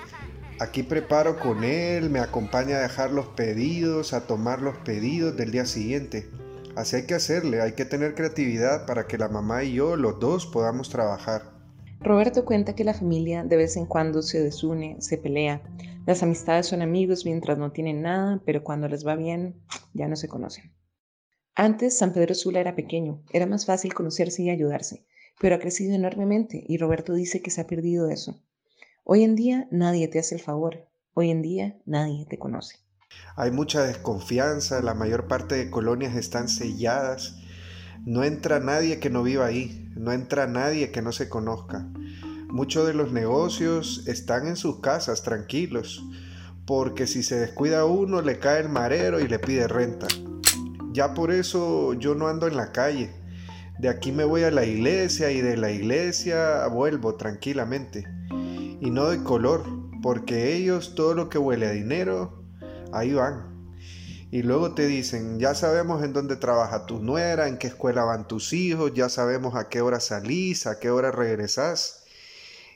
Aquí 0.58 0.82
preparo 0.82 1.38
con 1.38 1.64
él, 1.64 2.10
me 2.10 2.18
acompaña 2.18 2.76
a 2.76 2.80
dejar 2.80 3.12
los 3.12 3.26
pedidos, 3.28 4.12
a 4.12 4.26
tomar 4.26 4.60
los 4.60 4.76
pedidos 4.78 5.36
del 5.36 5.52
día 5.52 5.64
siguiente. 5.64 6.28
Así 6.74 6.96
hay 6.96 7.06
que 7.06 7.14
hacerle, 7.14 7.60
hay 7.60 7.72
que 7.72 7.84
tener 7.84 8.14
creatividad 8.14 8.86
para 8.86 9.06
que 9.06 9.18
la 9.18 9.28
mamá 9.28 9.62
y 9.62 9.74
yo, 9.74 9.96
los 9.96 10.18
dos, 10.18 10.46
podamos 10.46 10.88
trabajar. 10.88 11.52
Roberto 12.00 12.44
cuenta 12.44 12.74
que 12.74 12.82
la 12.82 12.94
familia 12.94 13.44
de 13.44 13.56
vez 13.56 13.76
en 13.76 13.86
cuando 13.86 14.22
se 14.22 14.42
desune, 14.42 14.96
se 15.00 15.18
pelea. 15.18 15.60
Las 16.04 16.22
amistades 16.24 16.66
son 16.66 16.82
amigos 16.82 17.24
mientras 17.24 17.58
no 17.58 17.70
tienen 17.70 18.02
nada, 18.02 18.42
pero 18.44 18.64
cuando 18.64 18.88
les 18.88 19.06
va 19.06 19.14
bien, 19.14 19.62
ya 19.94 20.08
no 20.08 20.16
se 20.16 20.28
conocen. 20.28 20.74
Antes 21.54 21.98
San 21.98 22.12
Pedro 22.12 22.34
Sula 22.34 22.60
era 22.60 22.74
pequeño, 22.74 23.22
era 23.32 23.46
más 23.46 23.66
fácil 23.66 23.94
conocerse 23.94 24.42
y 24.42 24.50
ayudarse, 24.50 25.06
pero 25.40 25.54
ha 25.54 25.60
crecido 25.60 25.94
enormemente 25.94 26.64
y 26.66 26.76
Roberto 26.78 27.14
dice 27.14 27.40
que 27.40 27.50
se 27.50 27.60
ha 27.60 27.66
perdido 27.66 28.08
eso. 28.08 28.42
Hoy 29.04 29.22
en 29.22 29.36
día 29.36 29.68
nadie 29.70 30.08
te 30.08 30.18
hace 30.18 30.34
el 30.34 30.40
favor, 30.40 30.88
hoy 31.14 31.30
en 31.30 31.40
día 31.42 31.78
nadie 31.86 32.26
te 32.26 32.38
conoce. 32.38 32.76
Hay 33.36 33.50
mucha 33.52 33.84
desconfianza, 33.84 34.82
la 34.82 34.94
mayor 34.94 35.28
parte 35.28 35.54
de 35.54 35.70
colonias 35.70 36.16
están 36.16 36.48
selladas. 36.48 37.36
No 38.04 38.24
entra 38.24 38.58
nadie 38.58 38.98
que 38.98 39.10
no 39.10 39.22
viva 39.22 39.46
ahí, 39.46 39.88
no 39.94 40.12
entra 40.12 40.46
nadie 40.46 40.90
que 40.90 41.02
no 41.02 41.12
se 41.12 41.28
conozca. 41.28 41.86
Muchos 42.52 42.86
de 42.86 42.92
los 42.92 43.12
negocios 43.12 44.04
están 44.06 44.46
en 44.46 44.56
sus 44.56 44.80
casas 44.80 45.22
tranquilos, 45.22 46.04
porque 46.66 47.06
si 47.06 47.22
se 47.22 47.40
descuida 47.40 47.86
uno 47.86 48.20
le 48.20 48.38
cae 48.40 48.60
el 48.60 48.68
marero 48.68 49.20
y 49.20 49.26
le 49.26 49.38
pide 49.38 49.68
renta. 49.68 50.06
Ya 50.92 51.14
por 51.14 51.32
eso 51.32 51.94
yo 51.94 52.14
no 52.14 52.28
ando 52.28 52.46
en 52.46 52.58
la 52.58 52.70
calle. 52.70 53.10
De 53.78 53.88
aquí 53.88 54.12
me 54.12 54.24
voy 54.24 54.42
a 54.42 54.50
la 54.50 54.66
iglesia 54.66 55.30
y 55.30 55.40
de 55.40 55.56
la 55.56 55.70
iglesia 55.70 56.66
vuelvo 56.66 57.14
tranquilamente. 57.14 58.06
Y 58.82 58.90
no 58.90 59.08
de 59.08 59.22
color, 59.22 59.64
porque 60.02 60.54
ellos 60.54 60.94
todo 60.94 61.14
lo 61.14 61.30
que 61.30 61.38
huele 61.38 61.68
a 61.68 61.70
dinero 61.70 62.44
ahí 62.92 63.14
van. 63.14 63.66
Y 64.30 64.42
luego 64.42 64.74
te 64.74 64.86
dicen, 64.86 65.40
ya 65.40 65.54
sabemos 65.54 66.04
en 66.04 66.12
dónde 66.12 66.36
trabaja 66.36 66.84
tu 66.84 66.98
nuera, 66.98 67.48
en 67.48 67.56
qué 67.56 67.68
escuela 67.68 68.04
van 68.04 68.28
tus 68.28 68.52
hijos, 68.52 68.92
ya 68.92 69.08
sabemos 69.08 69.54
a 69.54 69.70
qué 69.70 69.80
hora 69.80 70.00
salís, 70.00 70.66
a 70.66 70.78
qué 70.78 70.90
hora 70.90 71.10
regresás. 71.10 72.01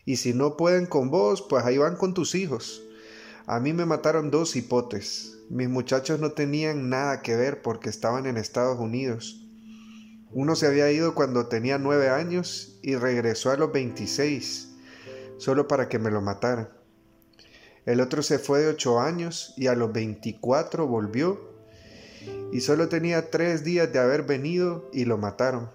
Y 0.07 0.17
si 0.17 0.33
no 0.33 0.57
pueden 0.57 0.87
con 0.87 1.11
vos, 1.11 1.43
pues 1.43 1.65
ahí 1.65 1.77
van 1.77 1.97
con 1.97 2.15
tus 2.15 2.35
hijos. 2.35 2.83
A 3.45 3.61
mí 3.61 3.75
me 3.75 3.85
mataron 3.85 4.31
dos 4.31 4.57
hipotes. 4.57 5.37
Mis 5.51 5.69
muchachos 5.69 6.19
no 6.19 6.33
tenían 6.33 6.89
nada 6.89 7.21
que 7.21 7.37
ver 7.37 7.61
porque 7.61 7.91
estaban 7.91 8.25
en 8.25 8.39
Estados 8.39 8.79
Unidos. 8.79 9.47
Uno 10.33 10.57
se 10.57 10.67
había 10.67 10.91
ido 10.91 11.15
cuando 11.15 11.49
tenía 11.49 11.79
nueve 11.79 12.09
años 12.09 12.79
y 12.83 12.95
regresó 12.95 13.51
a 13.51 13.57
los 13.57 13.73
26, 13.73 14.77
solo 15.39 15.69
para 15.69 15.89
que 15.89 15.99
me 15.99 16.11
lo 16.11 16.21
mataran. 16.21 16.71
El 17.85 18.01
otro 18.01 18.23
se 18.23 18.39
fue 18.39 18.61
de 18.61 18.69
8 18.69 19.01
años 19.01 19.55
y 19.57 19.69
a 19.69 19.75
los 19.75 19.93
24 19.93 20.87
volvió 20.87 21.57
y 22.53 22.61
solo 22.61 22.89
tenía 22.89 23.31
tres 23.31 23.65
días 23.65 23.93
de 23.93 23.99
haber 23.99 24.25
venido 24.25 24.89
y 24.93 25.05
lo 25.05 25.19
mataron. 25.19 25.71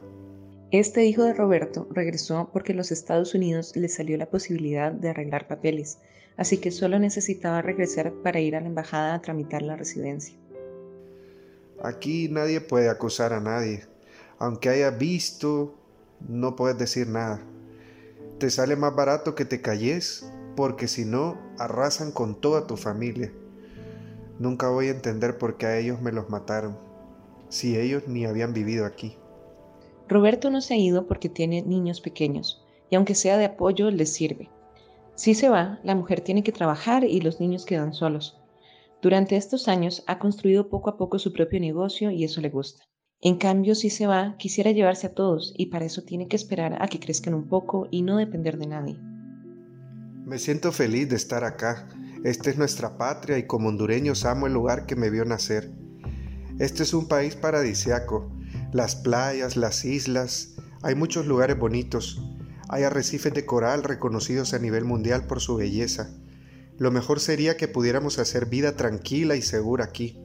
Este 0.72 1.04
hijo 1.04 1.26
de 1.26 1.34
Roberto 1.34 1.86
regresó 1.92 2.50
porque 2.54 2.74
los 2.74 2.94
Estados 2.94 3.36
Unidos 3.36 3.76
le 3.76 3.90
salió 3.90 4.16
la 4.16 4.30
posibilidad 4.30 4.94
de 4.94 5.10
arreglar 5.10 5.46
papeles, 5.46 5.98
así 6.38 6.60
que 6.60 6.72
solo 6.72 6.98
necesitaba 6.98 7.62
regresar 7.62 8.14
para 8.24 8.40
ir 8.40 8.56
a 8.56 8.62
la 8.62 8.68
embajada 8.68 9.14
a 9.14 9.22
tramitar 9.22 9.64
la 9.64 9.76
residencia. 9.76 10.34
Aquí 11.84 12.30
nadie 12.30 12.62
puede 12.62 12.88
acusar 12.88 13.34
a 13.34 13.42
nadie. 13.42 13.84
Aunque 14.40 14.70
haya 14.70 14.92
visto, 14.92 15.76
no 16.26 16.56
puedes 16.56 16.78
decir 16.78 17.06
nada. 17.06 17.42
Te 18.40 18.50
sale 18.50 18.78
más 18.78 18.96
barato 18.96 19.36
que 19.36 19.44
te 19.44 19.60
calles, 19.60 20.26
porque 20.56 20.88
si 20.88 21.04
no, 21.04 21.38
arrasan 21.60 22.14
con 22.14 22.40
toda 22.40 22.66
tu 22.66 22.78
familia. 22.78 23.30
Nunca 24.40 24.70
voy 24.70 24.88
a 24.88 24.92
entender 24.92 25.38
por 25.38 25.58
qué 25.58 25.66
a 25.66 25.78
ellos 25.78 26.02
me 26.02 26.14
los 26.14 26.30
mataron, 26.30 26.78
si 27.50 27.78
ellos 27.78 28.08
ni 28.08 28.26
habían 28.26 28.54
vivido 28.54 28.86
aquí. 28.86 29.18
Roberto 30.12 30.50
no 30.50 30.60
se 30.60 30.74
ha 30.74 30.78
ido 30.78 31.08
porque 31.08 31.30
tiene 31.30 31.62
niños 31.62 32.02
pequeños, 32.02 32.62
y 32.90 32.98
aunque 32.98 33.16
sea 33.16 33.38
de 33.38 33.46
apoyo, 33.46 33.90
les 33.92 34.12
sirve. 34.12 34.50
Si 35.16 35.34
se 35.36 35.48
va, 35.48 35.80
la 35.86 35.96
mujer 35.96 36.20
tiene 36.20 36.44
que 36.44 36.52
trabajar 36.52 37.06
y 37.06 37.22
los 37.22 37.40
niños 37.40 37.66
quedan 37.66 37.94
solos. 37.94 38.38
Durante 39.02 39.38
estos 39.38 39.70
años 39.70 40.04
ha 40.08 40.20
construido 40.20 40.68
poco 40.68 40.90
a 40.90 40.98
poco 40.98 41.18
su 41.18 41.32
propio 41.32 41.62
negocio 41.62 42.12
y 42.12 42.26
eso 42.26 42.42
le 42.42 42.50
gusta. 42.50 42.84
En 43.22 43.38
cambio, 43.38 43.74
si 43.74 43.90
se 43.90 44.06
va, 44.06 44.36
quisiera 44.38 44.72
llevarse 44.72 45.08
a 45.08 45.14
todos 45.14 45.54
y 45.56 45.68
para 45.68 45.86
eso 45.86 46.02
tiene 46.02 46.28
que 46.28 46.36
esperar 46.36 46.84
a 46.84 46.90
que 46.90 47.00
crezcan 47.00 47.34
un 47.34 47.48
poco 47.48 47.88
y 47.90 48.02
no 48.02 48.18
depender 48.18 48.58
de 48.58 48.68
nadie. 48.68 48.98
Me 50.26 50.40
siento 50.40 50.74
feliz 50.74 51.08
de 51.08 51.16
estar 51.16 51.46
acá. 51.46 51.88
Esta 52.26 52.50
es 52.50 52.58
nuestra 52.58 52.98
patria 52.98 53.38
y 53.38 53.48
como 53.48 53.70
hondureños 53.70 54.26
amo 54.26 54.48
el 54.48 54.54
lugar 54.54 54.86
que 54.86 54.98
me 54.98 55.10
vio 55.10 55.24
nacer. 55.24 55.72
Este 56.60 56.84
es 56.84 56.94
un 56.94 57.08
país 57.08 57.38
paradisiaco. 57.38 58.41
Las 58.72 58.96
playas, 58.96 59.58
las 59.58 59.84
islas, 59.84 60.56
hay 60.82 60.96
muchos 60.96 61.26
lugares 61.26 61.60
bonitos. 61.60 62.22
Hay 62.70 62.84
arrecifes 62.84 63.34
de 63.34 63.46
coral 63.46 63.84
reconocidos 63.84 64.54
a 64.54 64.60
nivel 64.60 64.86
mundial 64.86 65.28
por 65.28 65.42
su 65.42 65.58
belleza. 65.58 66.10
Lo 66.78 66.90
mejor 66.90 67.20
sería 67.20 67.58
que 67.58 67.68
pudiéramos 67.68 68.18
hacer 68.18 68.46
vida 68.46 68.78
tranquila 68.78 69.36
y 69.36 69.42
segura 69.42 69.84
aquí. 69.84 70.18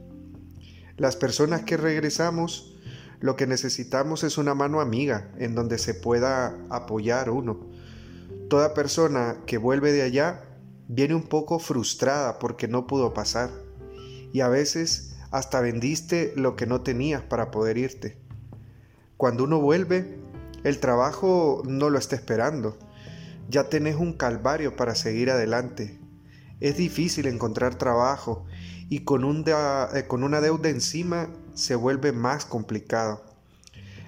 Las 0.95 1.17
personas 1.17 1.63
que 1.63 1.75
regresamos, 1.75 2.77
lo 3.19 3.35
que 3.35 3.47
necesitamos 3.47 4.23
es 4.23 4.37
una 4.37 4.55
mano 4.55 4.79
amiga 4.79 5.29
en 5.37 5.53
donde 5.53 5.77
se 5.77 5.93
pueda 5.93 6.57
apoyar 6.69 7.29
uno. 7.29 7.69
Toda 8.49 8.73
persona 8.73 9.41
que 9.45 9.57
vuelve 9.57 9.91
de 9.91 10.03
allá 10.03 10.45
viene 10.87 11.15
un 11.15 11.27
poco 11.27 11.59
frustrada 11.59 12.39
porque 12.39 12.69
no 12.69 12.87
pudo 12.87 13.13
pasar 13.13 13.51
y 14.31 14.39
a 14.39 14.47
veces 14.47 15.17
hasta 15.31 15.59
vendiste 15.59 16.31
lo 16.37 16.55
que 16.55 16.65
no 16.65 16.79
tenías 16.79 17.21
para 17.23 17.51
poder 17.51 17.77
irte. 17.77 18.26
Cuando 19.17 19.43
uno 19.43 19.59
vuelve, 19.59 20.19
el 20.63 20.79
trabajo 20.79 21.63
no 21.67 21.89
lo 21.89 21.97
está 21.99 22.15
esperando. 22.15 22.77
Ya 23.49 23.69
tenés 23.69 23.95
un 23.95 24.13
calvario 24.13 24.75
para 24.75 24.95
seguir 24.95 25.29
adelante 25.29 25.99
es 26.59 26.77
difícil 26.77 27.27
encontrar 27.27 27.75
trabajo 27.75 28.45
y 28.89 29.01
con, 29.01 29.43
eh, 29.47 30.05
con 30.07 30.23
una 30.23 30.41
deuda 30.41 30.69
encima 30.69 31.29
se 31.53 31.75
vuelve 31.75 32.11
más 32.11 32.45
complicado. 32.45 33.23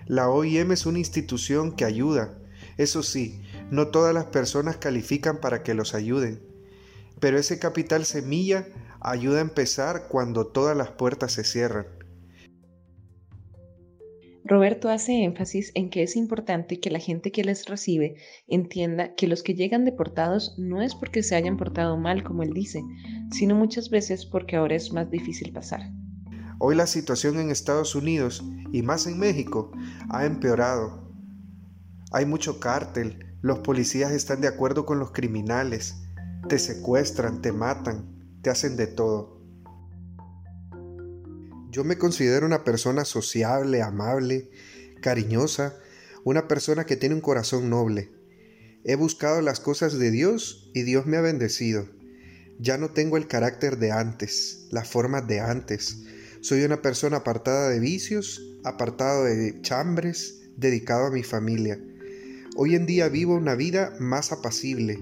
La 0.07 0.29
OIM 0.29 0.71
es 0.71 0.85
una 0.85 0.99
institución 0.99 1.71
que 1.75 1.85
ayuda. 1.85 2.33
Eso 2.77 3.03
sí, 3.03 3.43
no 3.69 3.89
todas 3.89 4.13
las 4.13 4.25
personas 4.25 4.77
califican 4.77 5.37
para 5.37 5.61
que 5.61 5.75
los 5.75 5.93
ayuden. 5.93 6.41
Pero 7.19 7.37
ese 7.37 7.59
capital 7.59 8.05
semilla 8.05 8.67
ayuda 8.99 9.39
a 9.39 9.41
empezar 9.41 10.07
cuando 10.07 10.47
todas 10.47 10.75
las 10.75 10.89
puertas 10.89 11.33
se 11.33 11.43
cierran. 11.43 11.85
Roberto 14.49 14.89
hace 14.89 15.23
énfasis 15.23 15.71
en 15.75 15.91
que 15.91 16.01
es 16.01 16.15
importante 16.15 16.79
que 16.79 16.89
la 16.89 16.97
gente 16.97 17.31
que 17.31 17.43
les 17.43 17.67
recibe 17.67 18.15
entienda 18.47 19.13
que 19.13 19.27
los 19.27 19.43
que 19.43 19.53
llegan 19.53 19.85
deportados 19.85 20.55
no 20.57 20.81
es 20.81 20.95
porque 20.95 21.21
se 21.21 21.35
hayan 21.35 21.55
portado 21.55 21.97
mal, 21.97 22.23
como 22.23 22.41
él 22.41 22.51
dice, 22.51 22.81
sino 23.31 23.53
muchas 23.53 23.91
veces 23.91 24.25
porque 24.25 24.55
ahora 24.55 24.75
es 24.75 24.91
más 24.91 25.11
difícil 25.11 25.53
pasar. 25.53 25.81
Hoy 26.57 26.75
la 26.75 26.87
situación 26.87 27.39
en 27.39 27.51
Estados 27.51 27.93
Unidos 27.93 28.43
y 28.71 28.81
más 28.81 29.05
en 29.05 29.19
México 29.19 29.71
ha 30.09 30.25
empeorado. 30.25 31.13
Hay 32.11 32.25
mucho 32.25 32.59
cártel, 32.59 33.37
los 33.43 33.59
policías 33.59 34.11
están 34.11 34.41
de 34.41 34.47
acuerdo 34.47 34.83
con 34.83 34.97
los 34.97 35.11
criminales, 35.11 35.95
te 36.47 36.57
secuestran, 36.57 37.43
te 37.43 37.51
matan, 37.51 38.39
te 38.41 38.49
hacen 38.49 38.77
de 38.77 38.87
todo. 38.87 39.38
Yo 41.71 41.83
me 41.83 41.99
considero 41.99 42.47
una 42.47 42.63
persona 42.63 43.05
sociable, 43.05 43.83
amable, 43.83 44.49
cariñosa, 45.01 45.77
una 46.23 46.47
persona 46.47 46.85
que 46.85 46.97
tiene 46.97 47.13
un 47.13 47.21
corazón 47.21 47.69
noble. 47.69 48.09
He 48.83 48.95
buscado 48.95 49.41
las 49.41 49.59
cosas 49.59 49.99
de 49.99 50.09
Dios 50.09 50.71
y 50.73 50.81
Dios 50.81 51.05
me 51.05 51.17
ha 51.17 51.21
bendecido. 51.21 51.87
Ya 52.59 52.79
no 52.79 52.89
tengo 52.89 53.17
el 53.17 53.27
carácter 53.27 53.77
de 53.77 53.91
antes, 53.91 54.67
las 54.71 54.89
formas 54.89 55.27
de 55.27 55.41
antes. 55.41 55.99
Soy 56.41 56.63
una 56.63 56.81
persona 56.81 57.17
apartada 57.17 57.69
de 57.69 57.79
vicios, 57.79 58.41
apartado 58.63 59.25
de 59.25 59.61
chambres, 59.61 60.49
dedicado 60.57 61.05
a 61.05 61.11
mi 61.11 61.21
familia. 61.21 61.79
Hoy 62.57 62.73
en 62.73 62.87
día 62.87 63.09
vivo 63.09 63.35
una 63.35 63.53
vida 63.53 63.93
más 63.99 64.31
apacible. 64.31 64.97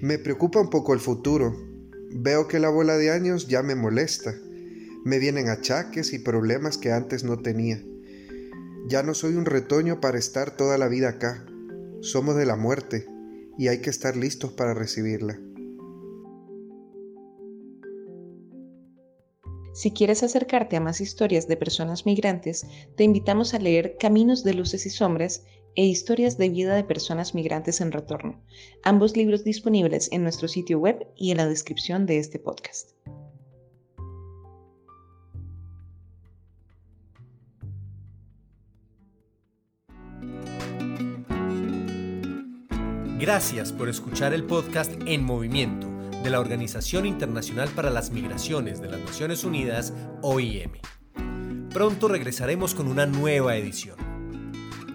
Me 0.00 0.18
preocupa 0.18 0.60
un 0.60 0.70
poco 0.70 0.94
el 0.94 1.00
futuro. 1.00 1.54
Veo 2.10 2.48
que 2.48 2.58
la 2.58 2.70
bola 2.70 2.96
de 2.96 3.10
años 3.10 3.48
ya 3.48 3.62
me 3.62 3.74
molesta. 3.74 4.34
Me 5.06 5.20
vienen 5.20 5.48
achaques 5.48 6.12
y 6.12 6.18
problemas 6.18 6.78
que 6.78 6.90
antes 6.90 7.22
no 7.22 7.38
tenía. 7.38 7.80
Ya 8.88 9.04
no 9.04 9.14
soy 9.14 9.34
un 9.34 9.44
retoño 9.44 10.00
para 10.00 10.18
estar 10.18 10.56
toda 10.56 10.78
la 10.78 10.88
vida 10.88 11.10
acá. 11.10 11.46
Somos 12.00 12.34
de 12.34 12.44
la 12.44 12.56
muerte 12.56 13.06
y 13.56 13.68
hay 13.68 13.80
que 13.80 13.90
estar 13.90 14.16
listos 14.16 14.50
para 14.50 14.74
recibirla. 14.74 15.38
Si 19.74 19.92
quieres 19.92 20.24
acercarte 20.24 20.74
a 20.74 20.80
más 20.80 21.00
historias 21.00 21.46
de 21.46 21.56
personas 21.56 22.04
migrantes, 22.04 22.66
te 22.96 23.04
invitamos 23.04 23.54
a 23.54 23.60
leer 23.60 23.98
Caminos 24.00 24.42
de 24.42 24.54
Luces 24.54 24.86
y 24.86 24.90
Sombras 24.90 25.44
e 25.76 25.84
Historias 25.84 26.36
de 26.36 26.48
Vida 26.48 26.74
de 26.74 26.82
Personas 26.82 27.32
Migrantes 27.32 27.80
en 27.80 27.92
Retorno, 27.92 28.42
ambos 28.82 29.16
libros 29.16 29.44
disponibles 29.44 30.08
en 30.10 30.24
nuestro 30.24 30.48
sitio 30.48 30.80
web 30.80 31.06
y 31.14 31.30
en 31.30 31.36
la 31.36 31.46
descripción 31.46 32.06
de 32.06 32.18
este 32.18 32.40
podcast. 32.40 32.90
Gracias 43.18 43.72
por 43.72 43.88
escuchar 43.88 44.34
el 44.34 44.44
podcast 44.44 44.92
En 45.06 45.24
Movimiento 45.24 45.88
de 46.22 46.28
la 46.28 46.38
Organización 46.38 47.06
Internacional 47.06 47.70
para 47.70 47.88
las 47.88 48.10
Migraciones 48.10 48.82
de 48.82 48.90
las 48.90 49.00
Naciones 49.00 49.42
Unidas, 49.42 49.94
OIM. 50.20 50.72
Pronto 51.72 52.08
regresaremos 52.08 52.74
con 52.74 52.88
una 52.88 53.06
nueva 53.06 53.56
edición. 53.56 53.96